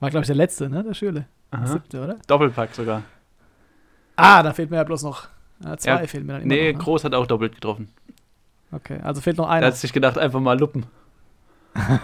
War, 0.00 0.10
glaube 0.10 0.22
ich, 0.22 0.26
der 0.28 0.36
letzte, 0.36 0.68
ne? 0.68 0.82
Der 0.82 0.94
Schürle. 0.94 1.26
Der 1.52 1.58
Aha. 1.60 1.66
siebte, 1.68 2.02
oder? 2.02 2.18
Doppelpack 2.26 2.74
sogar. 2.74 3.02
Ah, 4.16 4.42
da 4.42 4.52
fehlt 4.52 4.70
mir 4.70 4.76
ja 4.76 4.84
bloß 4.84 5.02
noch. 5.04 5.28
Ja, 5.64 5.76
zwei 5.76 5.90
Ja, 5.90 6.06
fehlen 6.06 6.26
mir 6.26 6.34
dann 6.34 6.42
immer 6.42 6.54
Nee, 6.54 6.72
noch. 6.72 6.78
Ne? 6.78 6.84
Groß 6.84 7.04
hat 7.04 7.14
auch 7.14 7.26
doppelt 7.26 7.54
getroffen. 7.54 7.88
Okay, 8.70 8.98
also 9.02 9.20
fehlt 9.20 9.36
noch 9.38 9.46
Er 9.46 9.52
einer. 9.52 9.66
hat 9.68 9.76
sich 9.76 9.92
gedacht, 9.92 10.18
einfach 10.18 10.40
mal 10.40 10.58
luppen. 10.58 10.86
Ah, 11.74 11.98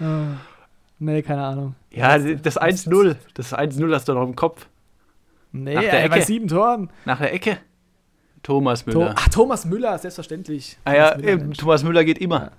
nee, 0.98 1.22
keine 1.22 1.44
Ahnung. 1.44 1.74
Ja, 1.90 2.18
das 2.18 2.60
1-0. 2.60 3.16
Das 3.34 3.54
1-0 3.54 3.94
hast 3.94 4.08
du 4.08 4.14
noch 4.14 4.22
im 4.24 4.36
Kopf. 4.36 4.66
Nee, 5.52 5.74
Nach 5.74 5.80
der 5.82 6.02
ey, 6.02 6.08
bei 6.08 6.16
Ecke. 6.16 6.26
sieben 6.26 6.48
Toren. 6.48 6.90
Nach 7.04 7.18
der 7.18 7.32
Ecke. 7.32 7.58
Thomas 8.42 8.86
Müller. 8.86 9.14
Ach, 9.16 9.28
Thomas 9.28 9.64
Müller, 9.64 9.98
selbstverständlich. 9.98 10.78
ah 10.84 10.92
ja, 10.94 11.10
Thomas 11.10 11.22
Müller, 11.22 11.32
eben. 11.32 11.52
Thomas 11.54 11.82
Müller 11.84 12.04
geht 12.04 12.18
immer. 12.18 12.52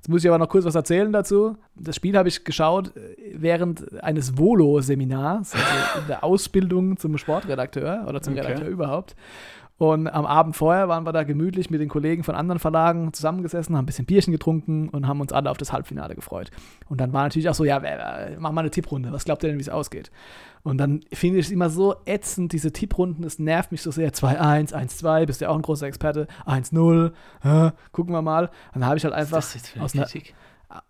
Jetzt 0.00 0.08
muss 0.08 0.24
ich 0.24 0.30
aber 0.30 0.38
noch 0.38 0.48
kurz 0.48 0.64
was 0.64 0.74
erzählen 0.74 1.12
dazu. 1.12 1.58
Das 1.76 1.94
Spiel 1.94 2.16
habe 2.16 2.26
ich 2.26 2.42
geschaut 2.44 2.96
äh, 2.96 3.34
während 3.34 4.02
eines 4.02 4.38
Volo-Seminars, 4.38 5.52
also 5.52 6.00
in 6.00 6.06
der 6.08 6.24
Ausbildung 6.24 6.96
zum 6.96 7.18
Sportredakteur 7.18 8.06
oder 8.08 8.22
zum 8.22 8.32
Okay. 8.32 8.46
Redakteur 8.46 8.68
überhaupt. 8.68 9.14
Und 9.80 10.08
am 10.08 10.26
Abend 10.26 10.56
vorher 10.56 10.88
waren 10.88 11.06
wir 11.06 11.12
da 11.12 11.22
gemütlich 11.22 11.70
mit 11.70 11.80
den 11.80 11.88
Kollegen 11.88 12.22
von 12.22 12.34
anderen 12.34 12.58
Verlagen 12.58 13.14
zusammengesessen, 13.14 13.74
haben 13.74 13.84
ein 13.84 13.86
bisschen 13.86 14.04
Bierchen 14.04 14.30
getrunken 14.30 14.90
und 14.90 15.08
haben 15.08 15.22
uns 15.22 15.32
alle 15.32 15.50
auf 15.50 15.56
das 15.56 15.72
Halbfinale 15.72 16.14
gefreut. 16.14 16.50
Und 16.90 17.00
dann 17.00 17.14
war 17.14 17.22
natürlich 17.22 17.48
auch 17.48 17.54
so, 17.54 17.64
ja, 17.64 17.80
mach 18.38 18.52
mal 18.52 18.60
eine 18.60 18.70
Tipprunde. 18.70 19.10
Was 19.10 19.24
glaubt 19.24 19.42
ihr 19.42 19.48
denn, 19.48 19.56
wie 19.56 19.62
es 19.62 19.70
ausgeht? 19.70 20.10
Und 20.64 20.76
dann 20.76 21.00
finde 21.14 21.38
ich 21.38 21.46
es 21.46 21.50
immer 21.50 21.70
so 21.70 21.94
ätzend, 22.04 22.52
diese 22.52 22.74
Tipprunden. 22.74 23.24
Es 23.24 23.38
nervt 23.38 23.72
mich 23.72 23.80
so 23.80 23.90
sehr. 23.90 24.12
2-1, 24.12 24.74
1-2, 24.74 25.24
bist 25.24 25.40
ja 25.40 25.48
auch 25.48 25.56
ein 25.56 25.62
großer 25.62 25.86
Experte. 25.86 26.26
1-0, 26.44 27.12
äh, 27.42 27.70
gucken 27.92 28.12
wir 28.12 28.20
mal. 28.20 28.50
Dann 28.74 28.84
habe 28.84 28.98
ich 28.98 29.04
halt 29.04 29.14
einfach 29.14 29.38
das 29.38 29.56
aus 29.80 29.94
einer, 29.94 30.06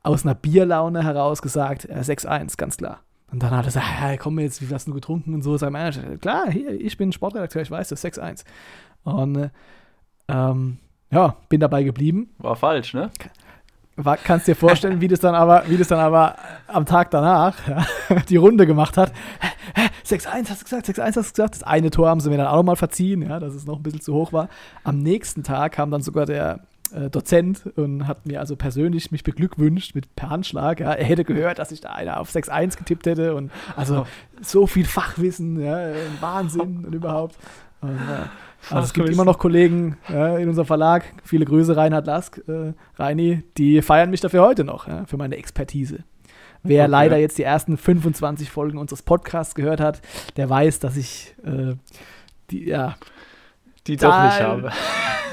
aus 0.03 0.27
einer 0.27 0.35
Bierlaune 0.35 1.05
heraus 1.05 1.43
gesagt, 1.43 1.85
äh, 1.89 2.01
6-1, 2.01 2.57
ganz 2.57 2.77
klar. 2.77 3.03
Und 3.33 3.43
dann 3.43 3.51
hat 3.51 3.65
er 3.65 3.67
gesagt, 3.67 3.87
ja, 4.01 4.17
komm 4.17 4.39
jetzt, 4.41 4.61
wie 4.61 4.75
hast 4.75 4.89
du 4.89 4.95
getrunken 4.95 5.35
und 5.35 5.43
so. 5.43 5.57
Sag 5.57 5.71
mal, 5.71 5.93
klar, 6.21 6.51
hier, 6.51 6.73
ich 6.81 6.97
bin 6.97 7.13
Sportredakteur, 7.13 7.63
ich 7.63 7.71
weiß 7.71 7.89
das, 7.89 8.05
6-1. 8.05 8.45
Und 9.05 9.37
äh, 9.37 9.51
ähm, 10.29 10.79
ja, 11.11 11.37
bin 11.49 11.61
dabei 11.61 11.83
geblieben. 11.83 12.31
War 12.39 12.57
falsch, 12.57 12.95
ne? 12.95 13.11
War, 13.97 14.17
kannst 14.17 14.49
dir 14.49 14.57
vorstellen, 14.57 15.01
wie 15.01 15.09
das 15.09 15.21
dann 15.21 15.35
aber, 15.35 15.65
wie 15.67 15.77
das 15.77 15.89
dann 15.89 15.99
aber 15.99 16.37
am 16.69 16.87
Tag 16.87 17.11
danach 17.11 17.57
ja, 17.69 17.85
die 18.29 18.37
Runde 18.37 18.67
gemacht 18.67 18.97
hat. 18.97 19.13
Hä, 19.41 19.49
hä, 19.75 19.89
6-1 20.05 20.49
hast 20.49 20.61
du 20.61 20.65
gesagt, 20.65 20.87
6-1 20.87 21.17
hast 21.17 21.17
du 21.17 21.23
gesagt. 21.33 21.55
Das 21.55 21.63
eine 21.63 21.91
Tor 21.91 22.09
haben 22.09 22.21
sie 22.21 22.31
mir 22.31 22.39
dann 22.39 22.47
auch 22.47 22.57
nochmal 22.57 22.77
verziehen, 22.77 23.23
ja, 23.23 23.39
dass 23.39 23.55
es 23.55 23.67
noch 23.67 23.77
ein 23.77 23.83
bisschen 23.83 24.01
zu 24.01 24.15
hoch 24.15 24.33
war. 24.33 24.49
Am 24.85 24.99
nächsten 24.99 25.43
Tag 25.43 25.73
kam 25.73 25.91
dann 25.91 26.03
sogar 26.03 26.27
der 26.27 26.61
äh, 26.93 27.11
Dozent 27.11 27.63
und 27.77 28.07
hat 28.07 28.27
mir 28.27 28.41
also 28.41 28.57
persönlich 28.57 29.11
mich 29.11 29.25
beglückwünscht 29.25 29.95
mit 29.95 30.15
per 30.17 30.31
Handschlag. 30.31 30.81
Ja. 30.81 30.93
Er 30.93 31.05
hätte 31.05 31.25
gehört, 31.25 31.59
dass 31.59 31.73
ich 31.73 31.81
da 31.81 31.91
einer 31.91 32.21
auf 32.21 32.31
6-1 32.31 32.77
getippt 32.77 33.07
hätte 33.07 33.35
und 33.35 33.51
also 33.77 34.07
so 34.41 34.67
viel 34.67 34.85
Fachwissen, 34.87 35.61
ja, 35.61 35.93
Wahnsinn 36.21 36.85
und 36.85 36.95
überhaupt. 36.95 37.37
Und, 37.81 37.97
äh, 37.97 38.27
also 38.69 38.85
es 38.85 38.93
gibt 38.93 39.09
immer 39.09 39.25
noch 39.25 39.39
Kollegen 39.39 39.97
ja, 40.09 40.37
in 40.37 40.49
unserem 40.49 40.67
Verlag, 40.67 41.05
viele 41.25 41.45
Grüße, 41.45 41.77
Reinhard 41.77 42.07
Lask, 42.07 42.41
äh, 42.47 42.73
Reini, 42.97 43.43
die 43.57 43.81
feiern 43.83 44.11
mich 44.11 44.21
dafür 44.21 44.43
heute 44.43 44.65
noch, 44.65 44.87
ja, 44.87 45.07
für 45.07 45.17
meine 45.17 45.37
Expertise. 45.37 46.05
Wer 46.63 46.83
Okay. 46.85 46.91
leider 46.91 47.17
jetzt 47.17 47.39
die 47.39 47.43
ersten 47.43 47.79
25 47.79 48.51
Folgen 48.51 48.77
unseres 48.77 49.01
Podcasts 49.03 49.55
gehört 49.55 49.81
hat, 49.81 50.03
der 50.37 50.51
weiß, 50.51 50.79
dass 50.79 50.97
ich 50.99 51.35
äh, 51.45 51.75
die, 52.51 52.69
ja, 52.69 52.97
Die 53.87 53.97
doch 53.97 54.25
nicht 54.25 54.41
habe. 54.43 54.71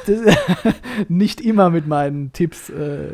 nicht 1.08 1.42
immer 1.42 1.70
mit 1.70 1.88
meinen 1.88 2.34
Tipps 2.34 2.70
äh, 2.70 3.14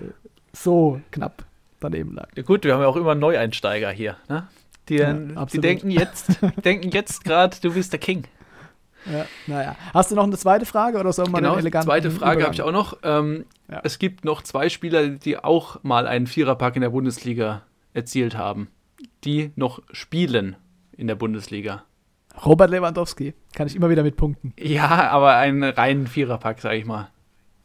so 0.53 1.01
knapp 1.11 1.45
daneben 1.79 2.13
lag. 2.15 2.29
Ja, 2.35 2.43
gut, 2.43 2.63
wir 2.63 2.73
haben 2.73 2.81
ja 2.81 2.87
auch 2.87 2.95
immer 2.95 3.15
Neueinsteiger 3.15 3.91
hier, 3.91 4.17
ne? 4.29 4.47
Die, 4.89 4.95
Ja, 4.97 5.13
die 5.13 5.37
absolut. 5.37 5.63
denken 5.63 5.91
jetzt, 5.91 6.39
denken 6.65 6.89
jetzt 6.89 7.23
gerade, 7.23 7.57
du 7.61 7.73
bist 7.73 7.93
der 7.93 7.99
King. 7.99 8.25
Ja, 9.05 9.25
naja. 9.47 9.75
Hast 9.93 10.11
du 10.11 10.15
noch 10.15 10.23
eine 10.23 10.37
zweite 10.37 10.65
Frage 10.65 10.97
oder 10.97 11.11
soll 11.11 11.25
man 11.25 11.41
Genau, 11.41 11.53
einen 11.53 11.61
eleganten 11.61 11.87
zweite 11.87 12.11
Frage 12.11 12.43
habe 12.43 12.53
ich 12.53 12.61
auch 12.61 12.71
noch. 12.71 12.97
Ähm, 13.03 13.45
Ja. 13.69 13.81
Es 13.83 13.99
gibt 13.99 14.23
noch 14.23 14.41
zwei 14.43 14.69
Spieler, 14.69 15.07
die 15.09 15.37
auch 15.37 15.81
mal 15.83 16.07
einen 16.07 16.27
Viererpack 16.27 16.75
in 16.75 16.81
der 16.81 16.89
Bundesliga 16.89 17.63
erzielt 17.93 18.37
haben. 18.37 18.69
Die 19.25 19.51
noch 19.55 19.81
spielen 19.91 20.55
in 20.95 21.07
der 21.07 21.15
Bundesliga. 21.15 21.83
Robert 22.45 22.69
Lewandowski, 22.71 23.33
kann 23.53 23.67
ich 23.67 23.75
immer 23.75 23.89
wieder 23.89 24.03
mit 24.03 24.15
punkten. 24.17 24.53
Ja, 24.59 25.09
aber 25.09 25.35
einen 25.35 25.63
reinen 25.63 26.07
Viererpack, 26.07 26.59
sage 26.61 26.77
ich 26.77 26.85
mal. 26.85 27.09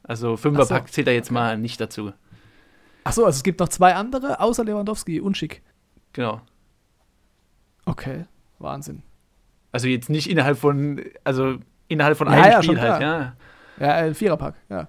Also 0.02 0.37
Fünferpack 0.37 0.90
zählt 0.92 1.07
er 1.09 1.14
jetzt 1.14 1.31
mal 1.31 1.57
nicht 1.59 1.81
dazu. 1.81 2.12
Achso, 3.04 3.24
also 3.24 3.37
es 3.37 3.42
gibt 3.42 3.61
noch 3.61 3.68
zwei 3.68 3.94
andere 3.94 4.40
außer 4.40 4.64
Lewandowski 4.64 5.20
und 5.20 5.37
Schick. 5.37 5.62
Genau. 6.12 6.40
Okay, 7.87 8.26
Wahnsinn. 8.59 9.02
Also 9.72 9.88
jetzt 9.88 10.11
nicht 10.11 10.28
innerhalb 10.31 10.59
von, 10.59 11.00
also 11.24 11.57
innerhalb 11.88 12.16
von 12.18 12.26
Ja, 12.28 12.35
einem 12.35 12.52
ja, 12.52 12.62
Spiel 12.62 12.81
halt, 12.81 12.98
klar. 12.98 13.35
ja. 13.81 13.87
Ja, 13.87 13.94
ein 13.94 14.14
Viererpack, 14.14 14.54
ja. 14.68 14.88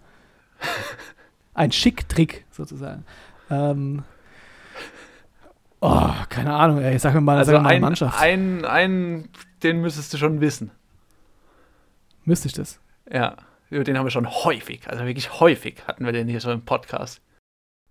Ein 1.54 1.72
Schick-Trick 1.72 2.46
sozusagen. 2.52 3.06
Ähm, 3.50 4.04
oh, 5.82 6.10
keine 6.30 6.54
Ahnung, 6.54 6.80
ey. 6.82 6.98
Sag 7.00 7.14
mir 7.14 7.22
mal, 7.22 7.38
Also 7.38 7.52
sag 7.52 7.58
mir 7.60 7.64
mal 7.64 7.70
eine 7.70 7.76
ein, 7.78 7.82
Mannschaft. 7.82 8.20
ein, 8.22 8.66
ein, 8.66 9.30
den 9.64 9.82
müsstest 9.82 10.14
du 10.14 10.18
schon 10.18 10.42
wissen. 10.42 10.72
Müsste 12.26 12.48
ich 12.48 12.54
das? 12.54 12.80
Ja, 13.12 13.38
über 13.70 13.84
den 13.84 13.98
haben 13.98 14.06
wir 14.06 14.12
schon 14.12 14.30
häufig, 14.30 14.88
also 14.88 15.06
wirklich 15.06 15.40
häufig 15.40 15.84
hatten 15.88 16.06
wir 16.06 16.12
den 16.12 16.28
hier 16.28 16.40
schon 16.40 16.54
im 16.54 16.66
Podcast. 16.66 17.22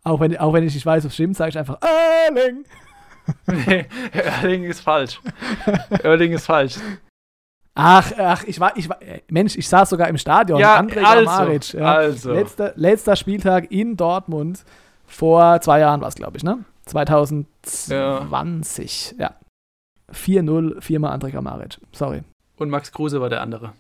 Auch 0.04 0.20
wenn, 0.20 0.36
auch 0.36 0.52
wenn 0.52 0.62
ich 0.64 0.74
nicht 0.74 0.86
weiß, 0.86 1.04
ob 1.04 1.10
es 1.10 1.14
stimmt, 1.14 1.36
sage 1.36 1.50
ich 1.50 1.58
einfach 1.58 1.78
Erling. 1.80 2.64
Nee, 3.46 3.86
Erling 4.12 4.64
ist 4.64 4.80
falsch. 4.80 5.20
Erling 6.02 6.32
ist 6.32 6.46
falsch. 6.46 6.76
Ach, 7.74 8.10
ach, 8.18 8.42
ich 8.44 8.58
war, 8.58 8.74
ich 8.76 8.88
war, 8.88 9.00
äh, 9.02 9.20
Mensch, 9.28 9.56
ich 9.56 9.68
saß 9.68 9.90
sogar 9.90 10.08
im 10.08 10.18
Stadion. 10.18 10.58
Ja, 10.58 10.74
Andrej 10.76 11.04
also, 11.04 11.24
Kramaric, 11.24 11.74
ja. 11.74 11.94
also. 11.94 12.32
Letzter, 12.32 12.72
letzter 12.74 13.14
Spieltag 13.14 13.70
in 13.70 13.96
Dortmund. 13.96 14.64
Vor 15.06 15.60
zwei 15.60 15.78
Jahren 15.80 16.00
war 16.00 16.08
es, 16.08 16.16
glaube 16.16 16.36
ich, 16.36 16.42
ne? 16.42 16.64
2020, 16.86 19.14
ja. 19.18 19.36
4-0, 20.12 20.80
viermal 20.80 21.12
Andrej 21.12 21.32
Kramaric. 21.32 21.78
Sorry, 21.92 22.22
Und 22.56 22.70
Max 22.70 22.92
Kruse 22.92 23.20
war 23.20 23.28
der 23.28 23.42
andere. 23.42 23.72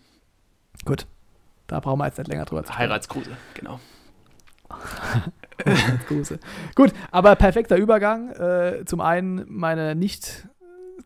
da 1.66 1.80
brauchen 1.80 1.98
wir 1.98 2.06
jetzt 2.06 2.18
nicht 2.18 2.28
länger 2.28 2.44
drüber 2.44 2.62
zu 2.64 2.72
sprechen. 2.72 2.88
Heiratskruse, 2.90 3.30
genau. 3.54 3.80
Grüße. 6.08 6.38
Gut, 6.74 6.92
aber 7.10 7.34
perfekter 7.36 7.76
Übergang. 7.76 8.30
Äh, 8.32 8.84
zum 8.84 9.00
einen 9.00 9.44
meine 9.48 9.94
nicht 9.94 10.46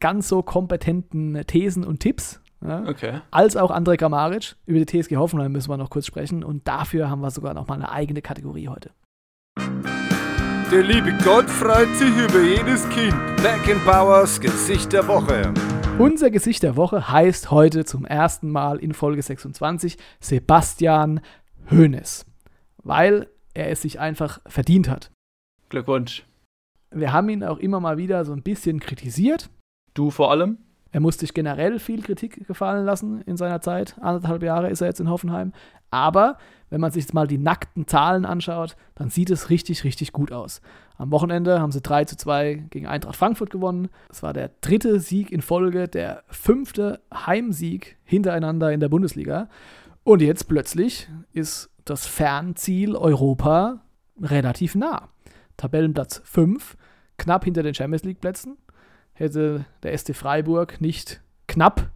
ganz 0.01 0.29
so 0.29 0.43
kompetenten 0.43 1.47
Thesen 1.47 1.85
und 1.85 2.01
Tipps. 2.01 2.41
Ja, 2.61 2.83
Okay. 2.87 3.21
als 3.31 3.57
auch 3.57 3.71
Andrej 3.71 3.97
Kramaric. 3.99 4.57
Über 4.67 4.85
die 4.85 4.87
TSG 5.03 5.17
Hoffenheim 5.17 5.53
müssen 5.53 5.71
wir 5.71 5.77
noch 5.77 5.91
kurz 5.91 6.07
sprechen. 6.07 6.45
Und 6.45 6.67
dafür 6.69 7.09
haben 7.11 7.21
wir 7.21 7.31
sogar 7.31 7.55
noch 7.55 7.67
mal 7.69 7.75
eine 7.75 7.91
eigene 7.91 8.23
Kategorie 8.23 8.69
heute. 8.69 8.91
Der 10.73 10.83
liebe 10.83 11.13
Gott 11.23 11.51
freut 11.51 11.95
sich 11.97 12.17
über 12.17 12.41
jedes 12.41 12.89
Kind. 12.89 13.15
Beckenbauers 13.43 14.41
Gesicht 14.41 14.95
der 14.95 15.07
Woche. 15.07 15.53
Unser 15.99 16.31
Gesicht 16.31 16.63
der 16.63 16.77
Woche 16.77 17.11
heißt 17.11 17.51
heute 17.51 17.85
zum 17.85 18.07
ersten 18.07 18.49
Mal 18.49 18.79
in 18.79 18.95
Folge 18.95 19.21
26 19.21 19.99
Sebastian 20.19 21.21
Hoeneß. 21.71 22.25
Weil 22.79 23.29
er 23.53 23.69
es 23.69 23.83
sich 23.83 24.01
einfach 24.01 24.41
verdient 24.47 24.89
hat. 24.89 25.11
Glückwunsch. 25.69 26.25
Wir 26.91 27.13
haben 27.13 27.29
ihn 27.29 27.45
auch 27.45 27.59
immer 27.59 27.79
mal 27.79 27.99
wieder 27.99 28.25
so 28.25 28.33
ein 28.33 28.43
bisschen 28.43 28.81
kritisiert. 28.81 29.51
Du 29.93 30.11
vor 30.11 30.31
allem? 30.31 30.57
Er 30.93 31.01
musste 31.01 31.21
sich 31.21 31.35
generell 31.35 31.79
viel 31.79 32.03
Kritik 32.03 32.47
gefallen 32.47 32.85
lassen 32.85 33.23
in 33.23 33.39
seiner 33.39 33.63
Zeit. 33.63 33.97
Anderthalb 34.01 34.43
Jahre 34.43 34.69
ist 34.69 34.83
er 34.83 34.89
jetzt 34.89 35.01
in 35.01 35.09
Hoffenheim. 35.09 35.53
Aber 35.91 36.37
wenn 36.69 36.81
man 36.81 36.93
sich 36.93 37.05
jetzt 37.05 37.15
mal 37.15 37.27
die 37.27 37.39
nackten 37.39 37.87
Zahlen 37.87 38.25
anschaut, 38.25 38.77
dann 38.95 39.11
sieht 39.11 39.31
es 39.31 39.51
richtig, 39.51 39.85
richtig 39.85 40.13
gut 40.13 40.33
aus. 40.33 40.61
Am 40.99 41.11
Wochenende 41.11 41.61
haben 41.61 41.73
sie 41.73 41.81
3 41.81 42.05
zu 42.05 42.17
2 42.17 42.67
gegen 42.71 42.87
Eintracht 42.87 43.17
Frankfurt 43.17 43.51
gewonnen. 43.51 43.89
Das 44.09 44.23
war 44.23 44.35
der 44.35 44.51
dritte 44.61 45.01
Sieg 45.01 45.33
in 45.33 45.41
Folge, 45.41 45.89
der 45.89 46.23
fünfte 46.29 47.01
Heimsieg 47.13 47.97
hintereinander 48.05 48.71
in 48.71 48.81
der 48.81 48.89
Bundesliga. 48.91 49.49
Und 50.05 50.21
jetzt 50.21 50.47
plötzlich 50.49 51.09
ist 51.33 51.71
das 51.85 52.07
Fernziel 52.07 52.97
Europa 52.97 53.81
relativ 54.21 54.75
nah. 54.75 55.09
Tabellenplatz 55.57 56.23
5, 56.25 56.77
knapp 57.19 57.45
hinter 57.45 57.63
den 57.63 57.75
Champions 57.75 58.05
League 58.05 58.21
Plätzen. 58.21 58.57
Hätte 59.13 59.65
der 59.83 59.97
SC 59.97 60.15
Freiburg 60.15 60.81
nicht 60.81 61.21
knapp 61.47 61.91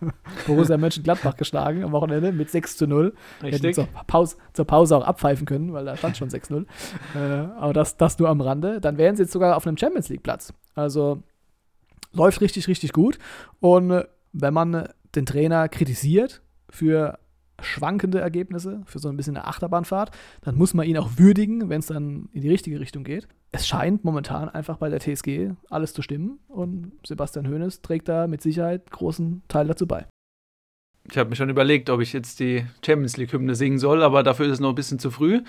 Borussia 0.46 0.76
Mönchengladbach 0.76 1.36
geschlagen 1.36 1.84
am 1.84 1.92
Wochenende 1.92 2.32
mit 2.32 2.50
6 2.50 2.76
zu 2.76 2.86
0. 2.86 3.14
Richtig. 3.42 3.74
Zur 3.74 3.86
Pause, 4.06 4.36
zur 4.52 4.64
Pause 4.64 4.96
auch 4.96 5.04
abpfeifen 5.04 5.46
können, 5.46 5.72
weil 5.72 5.84
da 5.84 5.96
stand 5.96 6.16
schon 6.16 6.28
6-0. 6.28 6.64
äh, 7.14 7.18
aber 7.58 7.72
das, 7.72 7.96
das 7.96 8.18
nur 8.18 8.28
am 8.28 8.40
Rande. 8.40 8.80
Dann 8.80 8.98
wären 8.98 9.16
sie 9.16 9.22
jetzt 9.22 9.32
sogar 9.32 9.56
auf 9.56 9.66
einem 9.66 9.76
Champions 9.76 10.08
League 10.08 10.22
Platz. 10.22 10.52
Also 10.74 11.22
läuft 12.12 12.40
richtig, 12.40 12.68
richtig 12.68 12.92
gut. 12.92 13.18
Und 13.60 14.04
wenn 14.32 14.54
man 14.54 14.88
den 15.14 15.26
Trainer 15.26 15.68
kritisiert 15.68 16.42
für 16.68 17.18
schwankende 17.62 18.20
Ergebnisse, 18.20 18.82
für 18.86 18.98
so 18.98 19.08
ein 19.08 19.16
bisschen 19.16 19.36
eine 19.36 19.46
Achterbahnfahrt, 19.46 20.10
dann 20.42 20.56
muss 20.56 20.74
man 20.74 20.86
ihn 20.86 20.98
auch 20.98 21.10
würdigen, 21.16 21.68
wenn 21.68 21.80
es 21.80 21.86
dann 21.86 22.28
in 22.32 22.42
die 22.42 22.48
richtige 22.48 22.80
Richtung 22.80 23.04
geht. 23.04 23.28
Es 23.52 23.66
scheint 23.66 24.04
momentan 24.04 24.48
einfach 24.48 24.78
bei 24.78 24.88
der 24.88 25.00
TSG 25.00 25.52
alles 25.68 25.92
zu 25.92 26.02
stimmen 26.02 26.38
und 26.48 26.92
Sebastian 27.06 27.48
Hoeneß 27.48 27.82
trägt 27.82 28.08
da 28.08 28.26
mit 28.26 28.42
Sicherheit 28.42 28.90
großen 28.90 29.42
Teil 29.48 29.66
dazu 29.66 29.86
bei. 29.86 30.06
Ich 31.10 31.18
habe 31.18 31.30
mir 31.30 31.36
schon 31.36 31.48
überlegt, 31.48 31.90
ob 31.90 32.00
ich 32.00 32.12
jetzt 32.12 32.38
die 32.40 32.64
Champions 32.84 33.16
League-Hymne 33.16 33.54
singen 33.54 33.78
soll, 33.78 34.02
aber 34.02 34.22
dafür 34.22 34.46
ist 34.46 34.52
es 34.52 34.60
noch 34.60 34.68
ein 34.68 34.74
bisschen 34.74 34.98
zu 34.98 35.10
früh. 35.10 35.42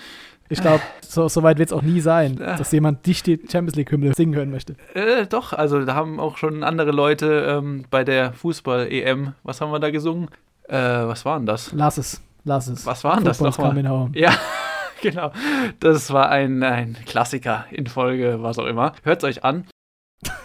Ich 0.48 0.60
glaube, 0.60 0.82
so, 1.02 1.28
so, 1.28 1.42
weit 1.42 1.58
wird 1.58 1.68
es 1.68 1.72
auch 1.72 1.82
nie 1.82 2.00
sein, 2.00 2.36
dass 2.36 2.72
jemand 2.72 3.06
dich 3.06 3.22
die 3.22 3.38
Champions 3.50 3.76
League-Hymne 3.76 4.12
singen 4.14 4.34
hören 4.34 4.50
möchte. 4.50 4.76
Äh, 4.94 5.26
doch, 5.26 5.52
also 5.52 5.84
da 5.84 5.94
haben 5.94 6.18
auch 6.18 6.36
schon 6.36 6.64
andere 6.64 6.90
Leute 6.90 7.46
ähm, 7.48 7.84
bei 7.90 8.02
der 8.02 8.32
Fußball-EM, 8.32 9.34
was 9.44 9.60
haben 9.60 9.70
wir 9.70 9.78
da 9.78 9.90
gesungen? 9.90 10.28
Äh, 10.68 10.76
was 10.76 11.24
war 11.24 11.38
denn 11.38 11.46
das? 11.46 11.72
Lass 11.72 11.98
es, 11.98 12.22
lass 12.44 12.68
es. 12.68 12.86
Was 12.86 13.04
war 13.04 13.16
denn 13.16 13.24
das 13.24 13.40
nochmal? 13.40 14.10
Ja, 14.14 14.34
genau. 15.02 15.32
Das 15.80 16.12
war 16.12 16.28
ein, 16.28 16.62
ein 16.62 16.96
Klassiker 17.06 17.66
in 17.70 17.86
Folge, 17.86 18.42
was 18.42 18.58
auch 18.58 18.66
immer. 18.66 18.92
Hört 19.02 19.22
es 19.22 19.24
euch 19.24 19.44
an. 19.44 19.66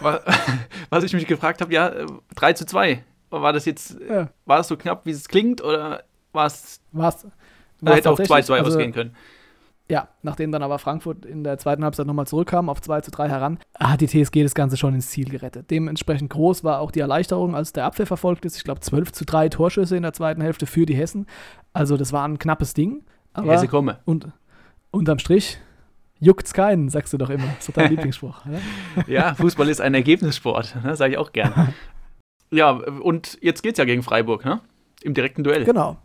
was 0.90 1.04
ich 1.04 1.12
mich 1.12 1.26
gefragt 1.26 1.60
habe, 1.60 1.72
ja, 1.72 1.92
3 2.34 2.52
zu 2.54 2.66
2. 2.66 3.04
War 3.30 3.52
das 3.52 3.64
jetzt, 3.64 3.96
ja. 4.08 4.28
war 4.46 4.58
das 4.58 4.68
so 4.68 4.76
knapp, 4.76 5.04
wie 5.04 5.10
es 5.10 5.28
klingt, 5.28 5.62
oder 5.62 6.02
war 6.32 6.46
es. 6.46 6.80
War 6.92 7.08
es. 7.08 7.26
Hätte 7.84 8.10
auch 8.10 8.16
2 8.16 8.40
zu 8.40 8.46
2 8.48 8.58
also, 8.58 8.70
ausgehen 8.70 8.92
können. 8.92 9.14
Ja, 9.90 10.08
nachdem 10.22 10.52
dann 10.52 10.62
aber 10.62 10.78
Frankfurt 10.78 11.24
in 11.24 11.44
der 11.44 11.56
zweiten 11.56 11.82
Halbzeit 11.82 12.06
nochmal 12.06 12.26
zurückkam, 12.26 12.68
auf 12.68 12.82
2 12.82 13.00
zu 13.00 13.10
3 13.10 13.28
heran, 13.28 13.58
hat 13.78 14.02
die 14.02 14.06
TSG 14.06 14.42
das 14.42 14.54
Ganze 14.54 14.76
schon 14.76 14.94
ins 14.94 15.08
Ziel 15.08 15.30
gerettet. 15.30 15.70
Dementsprechend 15.70 16.28
groß 16.28 16.62
war 16.62 16.80
auch 16.80 16.90
die 16.90 17.00
Erleichterung, 17.00 17.54
als 17.54 17.72
der 17.72 17.86
Abwehr 17.86 18.06
verfolgt 18.06 18.44
ist. 18.44 18.56
Ich 18.56 18.64
glaube, 18.64 18.80
12 18.80 19.12
zu 19.12 19.24
3 19.24 19.48
Torschüsse 19.48 19.96
in 19.96 20.02
der 20.02 20.12
zweiten 20.12 20.42
Hälfte 20.42 20.66
für 20.66 20.84
die 20.84 20.94
Hessen. 20.94 21.26
Also, 21.72 21.96
das 21.96 22.12
war 22.12 22.28
ein 22.28 22.38
knappes 22.38 22.74
Ding. 22.74 23.02
Aber 23.32 23.52
Hesse 23.52 23.68
komme. 23.68 24.00
Und 24.04 24.28
unterm 24.90 25.18
Strich 25.18 25.58
juckt's 26.20 26.52
keinen, 26.52 26.90
sagst 26.90 27.14
du 27.14 27.18
doch 27.18 27.30
immer. 27.30 27.46
Das 27.56 27.68
ist 27.68 27.76
dein 27.76 27.90
Lieblingsspruch. 27.90 28.42
Ja, 29.06 29.34
Fußball 29.34 29.68
ist 29.70 29.80
ein 29.80 29.94
Ergebnissport, 29.94 30.76
ne? 30.84 30.96
sage 30.96 31.12
ich 31.14 31.18
auch 31.18 31.32
gern. 31.32 31.72
ja, 32.50 32.72
und 32.72 33.38
jetzt 33.40 33.62
geht's 33.62 33.78
ja 33.78 33.86
gegen 33.86 34.02
Freiburg, 34.02 34.44
ne? 34.44 34.60
Im 35.02 35.14
direkten 35.14 35.44
Duell. 35.44 35.64
Genau, 35.64 35.96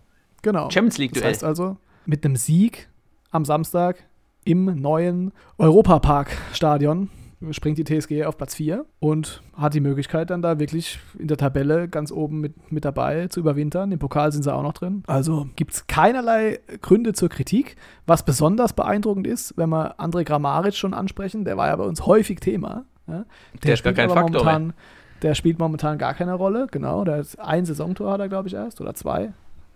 genau. 0.41 0.69
Champions 0.69 0.99
League-Duell. 0.99 1.23
Das 1.23 1.29
heißt 1.31 1.43
also, 1.43 1.77
mit 2.05 2.23
einem 2.23 2.35
Sieg 2.35 2.87
am 3.33 3.45
Samstag 3.45 4.05
im 4.45 4.65
neuen 4.81 5.31
Europapark-Stadion 5.57 7.09
springt 7.51 7.77
die 7.77 7.83
TSG 7.83 8.23
auf 8.23 8.37
Platz 8.37 8.55
4 8.55 8.85
und 8.99 9.41
hat 9.57 9.73
die 9.73 9.81
Möglichkeit 9.81 10.29
dann 10.29 10.41
da 10.41 10.59
wirklich 10.59 10.99
in 11.19 11.27
der 11.27 11.35
Tabelle 11.35 11.89
ganz 11.89 12.11
oben 12.11 12.39
mit, 12.39 12.71
mit 12.71 12.85
dabei 12.85 13.27
zu 13.27 13.41
überwintern. 13.41 13.91
Im 13.91 13.99
Pokal 13.99 14.31
sind 14.31 14.43
sie 14.43 14.53
auch 14.53 14.63
noch 14.63 14.73
drin. 14.73 15.03
Also 15.07 15.47
gibt 15.57 15.73
es 15.73 15.87
keinerlei 15.87 16.59
Gründe 16.81 17.11
zur 17.13 17.27
Kritik. 17.27 17.75
Was 18.05 18.23
besonders 18.23 18.73
beeindruckend 18.73 19.27
ist, 19.27 19.57
wenn 19.57 19.69
wir 19.69 19.99
André 19.99 20.23
Grammaric 20.23 20.75
schon 20.75 20.93
ansprechen, 20.93 21.43
der 21.43 21.57
war 21.57 21.67
ja 21.67 21.75
bei 21.75 21.83
uns 21.83 22.05
häufig 22.05 22.39
Thema. 22.39 22.85
Ja? 23.07 23.13
Der, 23.13 23.25
der 23.63 23.73
ist 23.73 23.83
gar 23.83 23.93
kein 23.93 24.09
Faktor. 24.09 24.43
Momentan, 24.43 24.73
der 25.21 25.35
spielt 25.35 25.59
momentan 25.59 25.97
gar 25.97 26.13
keine 26.13 26.35
Rolle, 26.35 26.67
genau. 26.71 27.03
Der 27.03 27.17
hat 27.17 27.39
ein 27.39 27.65
Saisontor 27.65 28.13
hat 28.13 28.21
er, 28.21 28.29
glaube 28.29 28.47
ich, 28.47 28.53
erst 28.53 28.79
oder 28.79 28.93
zwei. 28.93 29.33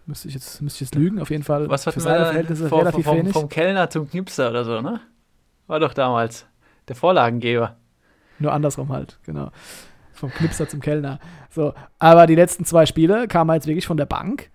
Müsste 0.07 0.29
ich 0.29 0.35
jetzt, 0.35 0.61
müsste 0.61 0.77
ich 0.77 0.89
jetzt 0.89 0.95
lügen, 0.95 1.19
auf 1.19 1.29
jeden 1.29 1.43
Fall. 1.43 1.69
Was 1.69 1.85
hat 1.85 1.93
für 1.93 1.99
seine 1.99 2.25
Verhältnisse 2.25 2.69
vor, 2.69 2.79
relativ 2.79 3.05
vom. 3.05 3.27
Vom 3.27 3.49
Kellner 3.49 3.89
zum 3.89 4.09
Knipser 4.09 4.49
oder 4.49 4.63
so, 4.63 4.79
ne? 4.79 5.01
War 5.67 5.81
doch 5.81 5.93
damals 5.93 6.45
der 6.87 6.95
Vorlagengeber. 6.95 7.75
Nur 8.39 8.53
andersrum 8.53 8.89
halt, 8.89 9.19
genau. 9.23 9.51
Vom 10.13 10.31
Knipser 10.31 10.69
zum 10.69 10.79
Kellner. 10.79 11.19
So, 11.49 11.73
aber 11.99 12.25
die 12.25 12.35
letzten 12.35 12.63
zwei 12.63 12.85
Spiele 12.85 13.27
kamen 13.27 13.53
jetzt 13.53 13.67
wirklich 13.67 13.85
von 13.85 13.97
der 13.97 14.05
Bank. 14.05 14.49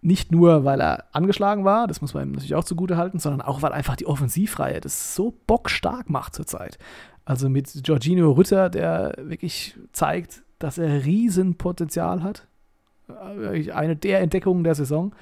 Nicht 0.00 0.32
nur, 0.32 0.64
weil 0.64 0.80
er 0.80 1.04
angeschlagen 1.12 1.66
war, 1.66 1.86
das 1.86 2.00
muss 2.00 2.14
man 2.14 2.22
ihm 2.22 2.32
natürlich 2.32 2.54
auch 2.54 2.64
zugute 2.64 2.96
halten, 2.96 3.18
sondern 3.18 3.42
auch, 3.42 3.60
weil 3.60 3.72
einfach 3.72 3.96
die 3.96 4.06
Offensivreihe 4.06 4.80
das 4.80 5.14
so 5.14 5.38
bockstark 5.46 6.08
macht 6.08 6.34
zurzeit. 6.34 6.78
Also 7.26 7.50
mit 7.50 7.70
Giorgino 7.82 8.30
Rütter, 8.32 8.70
der 8.70 9.14
wirklich 9.18 9.76
zeigt, 9.92 10.44
dass 10.58 10.78
er 10.78 11.04
Riesenpotenzial 11.04 12.22
hat 12.22 12.46
eine 13.72 13.96
der 13.96 14.20
Entdeckungen 14.20 14.64
der 14.64 14.74
Saison. 14.74 15.14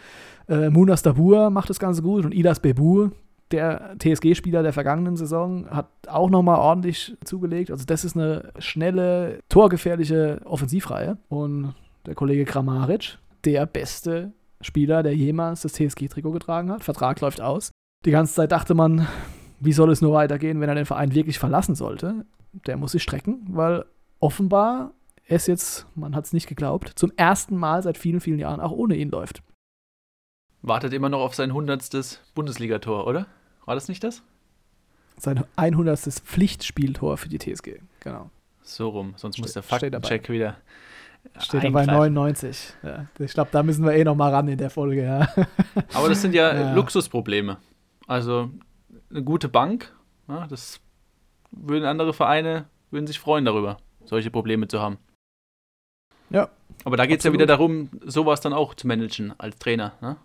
Äh, 0.49 0.71
Munas 0.71 1.03
Dabur 1.03 1.51
macht 1.51 1.71
das 1.71 1.79
Ganze 1.79 2.03
gut 2.03 2.25
und 2.25 2.33
Idas 2.33 2.61
Bebu, 2.61 3.11
der 3.51 3.97
TSG-Spieler 3.99 4.63
der 4.63 4.73
vergangenen 4.73 5.17
Saison, 5.17 5.69
hat 5.71 5.89
auch 6.09 6.31
nochmal 6.31 6.59
ordentlich 6.59 7.17
zugelegt. 7.25 7.71
Also 7.71 7.85
das 7.85 8.05
ist 8.05 8.17
eine 8.17 8.53
schnelle, 8.59 9.41
torgefährliche 9.49 10.41
Offensivreihe. 10.45 11.17
Und 11.29 11.75
der 12.07 12.15
Kollege 12.15 12.45
Kramaric, 12.45 13.19
der 13.45 13.67
beste 13.67 14.33
Spieler, 14.61 15.03
der 15.03 15.15
jemals 15.15 15.63
das 15.63 15.75
TSG-Trikot 15.75 16.33
getragen 16.33 16.71
hat. 16.71 16.83
Vertrag 16.83 17.21
läuft 17.21 17.41
aus. 17.41 17.71
Die 18.05 18.11
ganze 18.11 18.35
Zeit 18.35 18.53
dachte 18.53 18.75
man, 18.75 19.07
wie 19.61 19.73
soll 19.73 19.91
es 19.91 20.03
nur 20.03 20.13
weitergehen, 20.13 20.61
wenn 20.61 20.69
er 20.69 20.75
den 20.75 20.87
Verein 20.87 21.15
wirklich 21.15 21.39
verlassen 21.39 21.75
sollte. 21.75 22.27
Der 22.67 22.77
muss 22.77 22.93
sich 22.93 23.03
strecken, 23.03 23.47
weil 23.49 23.85
offenbar 24.19 24.93
es 25.29 25.47
jetzt, 25.47 25.87
man 25.95 26.15
hat 26.15 26.25
es 26.25 26.33
nicht 26.33 26.47
geglaubt, 26.47 26.93
zum 26.97 27.13
ersten 27.17 27.57
Mal 27.57 27.83
seit 27.83 27.99
vielen, 27.99 28.21
vielen 28.21 28.39
Jahren 28.39 28.61
auch 28.61 28.73
ohne 28.73 28.97
ihn 28.97 29.11
läuft. 29.11 29.43
Wartet 30.63 30.93
immer 30.93 31.09
noch 31.09 31.21
auf 31.21 31.35
sein 31.35 31.51
100. 31.51 32.21
Bundesligator, 32.35 33.07
oder? 33.07 33.27
War 33.65 33.75
das 33.75 33.89
nicht 33.89 34.03
das? 34.05 34.23
Sein 35.19 35.45
100. 35.57 35.99
Pflichtspieltor 35.99 37.17
für 37.17 37.29
die 37.29 37.39
TSG, 37.39 37.81
genau. 38.01 38.31
So 38.63 38.89
rum, 38.89 39.15
sonst 39.17 39.37
Ste 39.37 39.43
muss 39.43 39.53
der 39.53 39.63
Faktencheck 39.63 40.29
wieder. 40.29 40.57
Steht 41.39 41.65
er 41.65 41.71
bei 41.71 41.87
99. 41.87 42.75
Ja, 42.83 43.07
ich 43.19 43.33
glaube, 43.33 43.51
da 43.53 43.63
müssen 43.63 43.85
wir 43.85 43.93
eh 43.93 44.05
noch 44.05 44.15
mal 44.15 44.33
ran 44.33 44.49
in 44.49 44.59
der 44.59 44.71
Folge. 44.71 45.05
Ja. 45.05 45.29
Aber 45.95 46.09
das 46.09 46.23
sind 46.23 46.35
ja, 46.35 46.55
ja. 46.55 46.75
Luxusprobleme. 46.75 47.59
Also 48.07 48.51
eine 49.11 49.23
gute 49.25 49.49
Bank, 49.49 49.93
das 50.49 50.81
würden 51.51 51.85
andere 51.85 52.13
Vereine 52.13 52.67
würden 52.91 53.07
sich 53.07 53.19
freuen 53.19 53.45
darüber, 53.45 53.79
solche 54.05 54.31
Probleme 54.31 54.69
zu 54.69 54.81
haben. 54.81 54.99
Ja. 56.31 56.49
Aber 56.85 56.97
da 56.97 57.07
geht 57.07 57.19
es 57.19 57.25
ja 57.25 57.33
wieder 57.33 57.47
darum, 57.47 57.91
sowas 58.05 58.41
dann 58.41 58.53
auch 58.53 58.75
zu 58.75 58.87
managen 58.87 59.33
als 59.39 59.59
Trainer. 59.59 59.93
Ne? 60.01 60.17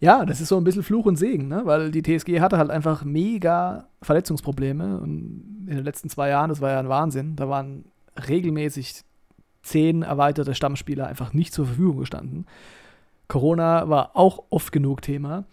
Ja, 0.00 0.24
das 0.24 0.40
ist 0.40 0.48
so 0.48 0.56
ein 0.56 0.64
bisschen 0.64 0.82
Fluch 0.82 1.06
und 1.06 1.16
Segen, 1.16 1.48
ne? 1.48 1.62
weil 1.64 1.90
die 1.90 2.02
TSG 2.02 2.40
hatte 2.40 2.58
halt 2.58 2.70
einfach 2.70 3.04
mega 3.04 3.88
Verletzungsprobleme 4.02 4.98
und 4.98 5.66
in 5.68 5.76
den 5.76 5.84
letzten 5.84 6.08
zwei 6.08 6.30
Jahren, 6.30 6.48
das 6.48 6.60
war 6.60 6.70
ja 6.70 6.78
ein 6.78 6.88
Wahnsinn, 6.88 7.36
da 7.36 7.48
waren 7.48 7.84
regelmäßig 8.28 9.02
zehn 9.62 10.02
erweiterte 10.02 10.54
Stammspieler 10.54 11.06
einfach 11.06 11.32
nicht 11.32 11.52
zur 11.52 11.66
Verfügung 11.66 11.98
gestanden. 11.98 12.46
Corona 13.26 13.88
war 13.88 14.16
auch 14.16 14.44
oft 14.50 14.72
genug 14.72 15.02
Thema 15.02 15.44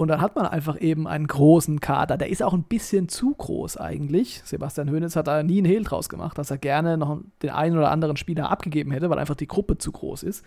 und 0.00 0.08
dann 0.08 0.22
hat 0.22 0.34
man 0.34 0.46
einfach 0.46 0.80
eben 0.80 1.06
einen 1.06 1.26
großen 1.26 1.78
Kader. 1.80 2.16
Der 2.16 2.30
ist 2.30 2.42
auch 2.42 2.54
ein 2.54 2.62
bisschen 2.62 3.10
zu 3.10 3.34
groß 3.34 3.76
eigentlich. 3.76 4.40
Sebastian 4.46 4.90
Hoeneß 4.90 5.14
hat 5.14 5.26
da 5.26 5.42
nie 5.42 5.58
einen 5.58 5.66
Hehl 5.66 5.84
draus 5.84 6.08
gemacht, 6.08 6.38
dass 6.38 6.50
er 6.50 6.56
gerne 6.56 6.96
noch 6.96 7.20
den 7.42 7.50
einen 7.50 7.76
oder 7.76 7.90
anderen 7.90 8.16
Spieler 8.16 8.50
abgegeben 8.50 8.92
hätte, 8.92 9.10
weil 9.10 9.18
einfach 9.18 9.34
die 9.34 9.46
Gruppe 9.46 9.76
zu 9.76 9.92
groß 9.92 10.22
ist. 10.22 10.42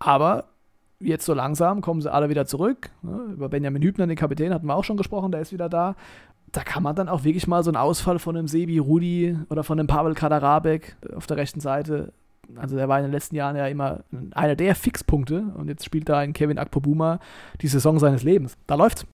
Aber 0.00 0.46
jetzt 0.98 1.24
so 1.26 1.32
langsam 1.32 1.80
kommen 1.80 2.00
sie 2.00 2.12
alle 2.12 2.28
wieder 2.28 2.44
zurück. 2.46 2.90
Über 3.04 3.48
Benjamin 3.48 3.82
Hübner, 3.82 4.08
den 4.08 4.16
Kapitän, 4.16 4.52
hatten 4.52 4.66
wir 4.66 4.74
auch 4.74 4.82
schon 4.82 4.96
gesprochen, 4.96 5.30
der 5.30 5.42
ist 5.42 5.52
wieder 5.52 5.68
da. 5.68 5.94
Da 6.50 6.64
kann 6.64 6.82
man 6.82 6.96
dann 6.96 7.08
auch 7.08 7.22
wirklich 7.22 7.46
mal 7.46 7.62
so 7.62 7.70
einen 7.70 7.76
Ausfall 7.76 8.18
von 8.18 8.36
einem 8.36 8.48
Sebi 8.48 8.78
Rudi 8.78 9.38
oder 9.48 9.62
von 9.62 9.78
einem 9.78 9.86
Pavel 9.86 10.14
Kaderabek 10.14 10.96
auf 11.14 11.28
der 11.28 11.36
rechten 11.36 11.60
Seite 11.60 12.12
also 12.56 12.76
der 12.76 12.88
war 12.88 12.98
in 12.98 13.04
den 13.04 13.12
letzten 13.12 13.36
Jahren 13.36 13.56
ja 13.56 13.66
immer 13.66 14.04
einer 14.32 14.56
der 14.56 14.74
Fixpunkte 14.74 15.52
und 15.56 15.68
jetzt 15.68 15.84
spielt 15.84 16.08
da 16.08 16.18
ein 16.18 16.32
Kevin 16.32 16.58
Akpobuma 16.58 17.20
die 17.60 17.68
Saison 17.68 17.98
seines 17.98 18.22
Lebens. 18.22 18.56
Da 18.66 18.74
läuft's. 18.74 19.06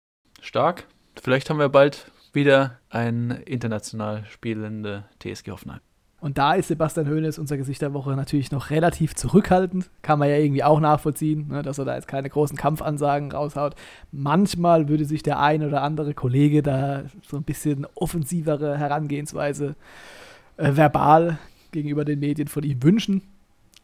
Stark. 0.41 0.87
Vielleicht 1.21 1.51
haben 1.51 1.59
wir 1.59 1.69
bald 1.69 2.11
wieder 2.33 2.79
ein 2.91 3.31
international 3.31 4.25
spielende 4.27 5.05
TSG 5.21 5.51
Hoffenheim. 5.51 5.81
Und 6.23 6.39
da 6.39 6.55
ist 6.55 6.69
Sebastian 6.69 7.09
Hoeneß, 7.09 7.41
unser 7.41 7.57
Gesicht 7.57 7.83
der 7.83 7.95
Woche, 7.95 8.15
natürlich 8.15 8.53
noch 8.53 8.71
relativ 8.71 9.17
zurückhaltend. 9.17 9.91
Kann 10.03 10.21
man 10.21 10.29
ja 10.29 10.37
irgendwie 10.37 10.63
auch 10.63 10.79
nachvollziehen, 10.79 11.49
ne, 11.49 11.63
dass 11.63 11.79
er 11.79 11.85
da 11.85 11.97
jetzt 11.97 12.07
keine 12.07 12.31
großen 12.31 12.57
Kampfansagen 12.57 13.33
raushaut. 13.33 13.75
Manchmal 14.13 14.89
würde 14.89 15.05
sich 15.05 15.25
der 15.25 15.41
ein 15.41 15.65
oder 15.65 15.83
andere 15.83 16.15
Kollege 16.15 16.63
da 16.63 17.03
so 17.23 17.39
ein 17.39 17.43
bisschen 17.43 17.89
offensivere 17.97 18.79
Herangehensweise 18.79 19.75
äh, 20.59 20.77
verbal 20.77 21.41
gegenüber 21.73 22.05
den 22.05 22.21
Medien 22.21 22.49
von 22.49 22.63
ihm 22.63 22.83
wünschen. 22.83 23.23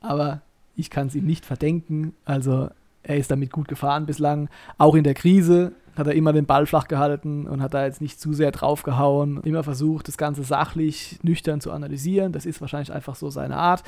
Aber 0.01 0.42
ich 0.77 0.90
kann 0.90 1.09
es 1.09 1.14
ihm 1.14 1.27
nicht 1.27 1.44
verdenken. 1.44 2.14
Also 2.24 2.68
er 3.03 3.16
ist 3.16 3.31
damit 3.31 3.51
gut 3.51 3.68
gefahren 3.68 4.07
bislang. 4.07 4.48
Auch 4.77 4.94
in 4.94 5.05
der 5.05 5.14
Krise 5.14 5.72
hat 5.98 6.06
er 6.06 6.14
immer 6.14 6.32
den 6.32 6.46
Ball 6.46 6.66
flach 6.66 6.88
gehalten 6.88 7.46
und 7.46 7.61
hat 7.61 7.74
da 7.74 7.84
jetzt 7.84 8.00
nicht 8.00 8.20
zu 8.20 8.32
sehr 8.32 8.52
draufgehauen. 8.52 9.40
Immer 9.42 9.64
versucht, 9.64 10.08
das 10.08 10.16
Ganze 10.16 10.44
sachlich, 10.44 11.18
nüchtern 11.22 11.61
zu 11.61 11.72
analysieren. 11.72 12.32
Das 12.32 12.46
ist 12.46 12.61
wahrscheinlich 12.61 12.92
einfach 12.92 13.16
so 13.16 13.30
seine 13.30 13.56
Art. 13.56 13.82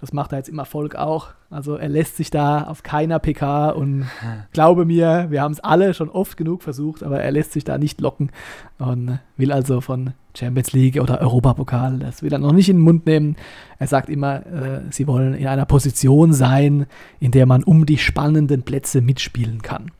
Das 0.00 0.12
macht 0.12 0.32
er 0.32 0.38
jetzt 0.38 0.48
im 0.48 0.58
Erfolg 0.58 0.96
auch. 0.96 1.28
Also 1.48 1.76
er 1.76 1.88
lässt 1.88 2.16
sich 2.16 2.30
da 2.30 2.64
auf 2.64 2.82
keiner 2.82 3.18
PK 3.18 3.70
und 3.70 4.06
glaube 4.52 4.84
mir, 4.84 5.26
wir 5.30 5.42
haben 5.42 5.52
es 5.52 5.60
alle 5.60 5.94
schon 5.94 6.10
oft 6.10 6.36
genug 6.36 6.62
versucht, 6.62 7.02
aber 7.02 7.20
er 7.20 7.30
lässt 7.30 7.52
sich 7.52 7.64
da 7.64 7.78
nicht 7.78 8.00
locken 8.00 8.30
und 8.78 9.20
will 9.36 9.52
also 9.52 9.80
von 9.80 10.14
Champions 10.34 10.72
League 10.72 11.00
oder 11.00 11.20
Europapokal, 11.20 11.98
das 11.98 12.22
will 12.22 12.32
er 12.32 12.38
noch 12.38 12.52
nicht 12.52 12.68
in 12.68 12.76
den 12.76 12.82
Mund 12.82 13.06
nehmen. 13.06 13.36
Er 13.78 13.86
sagt 13.86 14.08
immer, 14.08 14.46
äh, 14.46 14.80
sie 14.90 15.06
wollen 15.06 15.34
in 15.34 15.46
einer 15.46 15.66
Position 15.66 16.32
sein, 16.32 16.86
in 17.20 17.30
der 17.32 17.46
man 17.46 17.62
um 17.62 17.86
die 17.86 17.98
spannenden 17.98 18.62
Plätze 18.62 19.02
mitspielen 19.02 19.62
kann. 19.62 19.90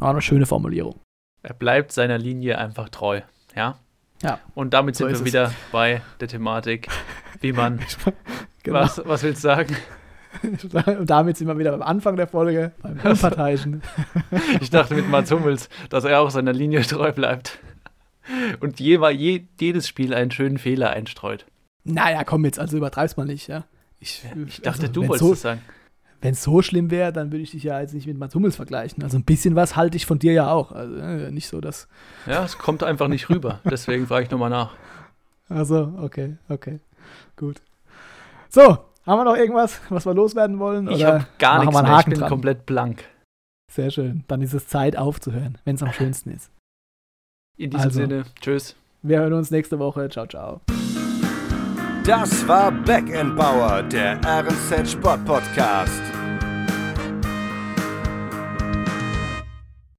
Auch 0.00 0.10
eine 0.10 0.22
schöne 0.22 0.46
Formulierung. 0.46 0.98
Er 1.42 1.54
bleibt 1.54 1.92
seiner 1.92 2.18
Linie 2.18 2.58
einfach 2.58 2.88
treu, 2.88 3.20
ja? 3.54 3.78
Ja. 4.22 4.38
Und 4.54 4.74
damit 4.74 4.96
So 4.96 5.04
sind 5.06 5.14
wir 5.14 5.18
es. 5.20 5.24
wieder 5.24 5.52
bei 5.72 6.02
der 6.20 6.28
Thematik, 6.28 6.88
wie 7.40 7.52
man. 7.54 7.80
Genau. 8.62 8.80
was, 8.80 9.00
was 9.04 9.22
willst 9.22 9.44
du 9.44 9.48
sagen? 9.48 9.76
Und 10.42 10.74
damit 11.10 11.36
sind 11.36 11.48
wir 11.48 11.58
wieder 11.58 11.72
beim 11.72 11.82
Anfang 11.82 12.16
der 12.16 12.26
Folge, 12.26 12.72
beim 12.82 12.98
Unparteiischen. 13.02 13.82
Ich 14.60 14.70
dachte 14.70 14.94
mit 14.94 15.08
Mats 15.08 15.30
Hummels, 15.30 15.68
dass 15.88 16.04
er 16.04 16.20
auch 16.20 16.30
seiner 16.30 16.52
Linie 16.52 16.82
treu 16.82 17.12
bleibt. 17.12 17.58
Und 18.60 18.78
je, 18.80 18.98
je, 19.12 19.46
jedes 19.58 19.88
Spiel 19.88 20.14
einen 20.14 20.30
schönen 20.30 20.58
Fehler 20.58 20.90
einstreut. 20.90 21.46
Naja, 21.84 22.22
komm 22.24 22.44
jetzt, 22.44 22.58
also 22.58 22.76
übertreib's 22.76 23.16
mal 23.16 23.26
nicht, 23.26 23.48
ja. 23.48 23.64
Ich, 23.98 24.24
Ich 24.46 24.60
dachte, 24.62 24.82
also, 24.82 24.92
du 24.92 25.08
wolltest 25.08 25.20
so, 25.20 25.32
es 25.32 25.42
sagen. 25.42 25.62
Wenn 26.22 26.32
es 26.32 26.42
so 26.42 26.60
schlimm 26.60 26.90
wäre, 26.90 27.12
dann 27.12 27.32
würde 27.32 27.42
ich 27.42 27.52
dich 27.52 27.62
ja 27.62 27.80
jetzt 27.80 27.94
nicht 27.94 28.06
mit 28.06 28.18
Mats 28.18 28.34
Hummels 28.34 28.56
vergleichen. 28.56 29.02
Also 29.02 29.16
ein 29.16 29.24
bisschen 29.24 29.56
was 29.56 29.76
halte 29.76 29.96
ich 29.96 30.04
von 30.04 30.18
dir 30.18 30.32
ja 30.32 30.50
auch. 30.50 30.72
Also 30.72 30.96
äh, 30.96 31.30
nicht 31.30 31.48
so, 31.48 31.60
dass. 31.60 31.88
Ja, 32.26 32.44
es 32.44 32.58
kommt 32.58 32.82
einfach 32.82 33.08
nicht 33.08 33.30
rüber. 33.30 33.60
Deswegen 33.70 34.06
frage 34.06 34.24
ich 34.24 34.30
nochmal 34.30 34.50
nach. 34.50 34.74
Also, 35.48 35.94
okay, 35.98 36.36
okay. 36.48 36.80
Gut. 37.36 37.60
So, 38.48 38.62
haben 39.06 39.18
wir 39.18 39.24
noch 39.24 39.36
irgendwas, 39.36 39.80
was 39.88 40.06
wir 40.06 40.14
loswerden 40.14 40.58
wollen? 40.58 40.88
Ich 40.90 41.04
habe 41.04 41.26
gar 41.38 41.64
nichts 41.64 41.80
mehr. 41.80 41.98
Ich 42.00 42.06
bin 42.06 42.18
dran? 42.18 42.28
komplett 42.28 42.66
blank. 42.66 43.04
Sehr 43.72 43.90
schön. 43.90 44.24
Dann 44.28 44.42
ist 44.42 44.52
es 44.52 44.68
Zeit 44.68 44.96
aufzuhören, 44.96 45.58
wenn 45.64 45.76
es 45.76 45.82
am 45.82 45.92
schönsten 45.92 46.30
ist. 46.32 46.50
In 47.56 47.70
diesem 47.70 47.84
Also. 47.86 48.00
Sinne, 48.00 48.24
tschüss. 48.40 48.76
Wir 49.02 49.20
hören 49.20 49.32
uns 49.32 49.50
nächste 49.50 49.78
Woche. 49.78 50.08
Ciao, 50.10 50.26
ciao. 50.26 50.60
Das 52.04 52.46
war 52.48 52.72
Back 52.72 53.06
Bauer, 53.36 53.82
der 53.84 54.18
RNZ 54.24 54.90
Sport 54.90 55.24
Podcast. 55.24 56.09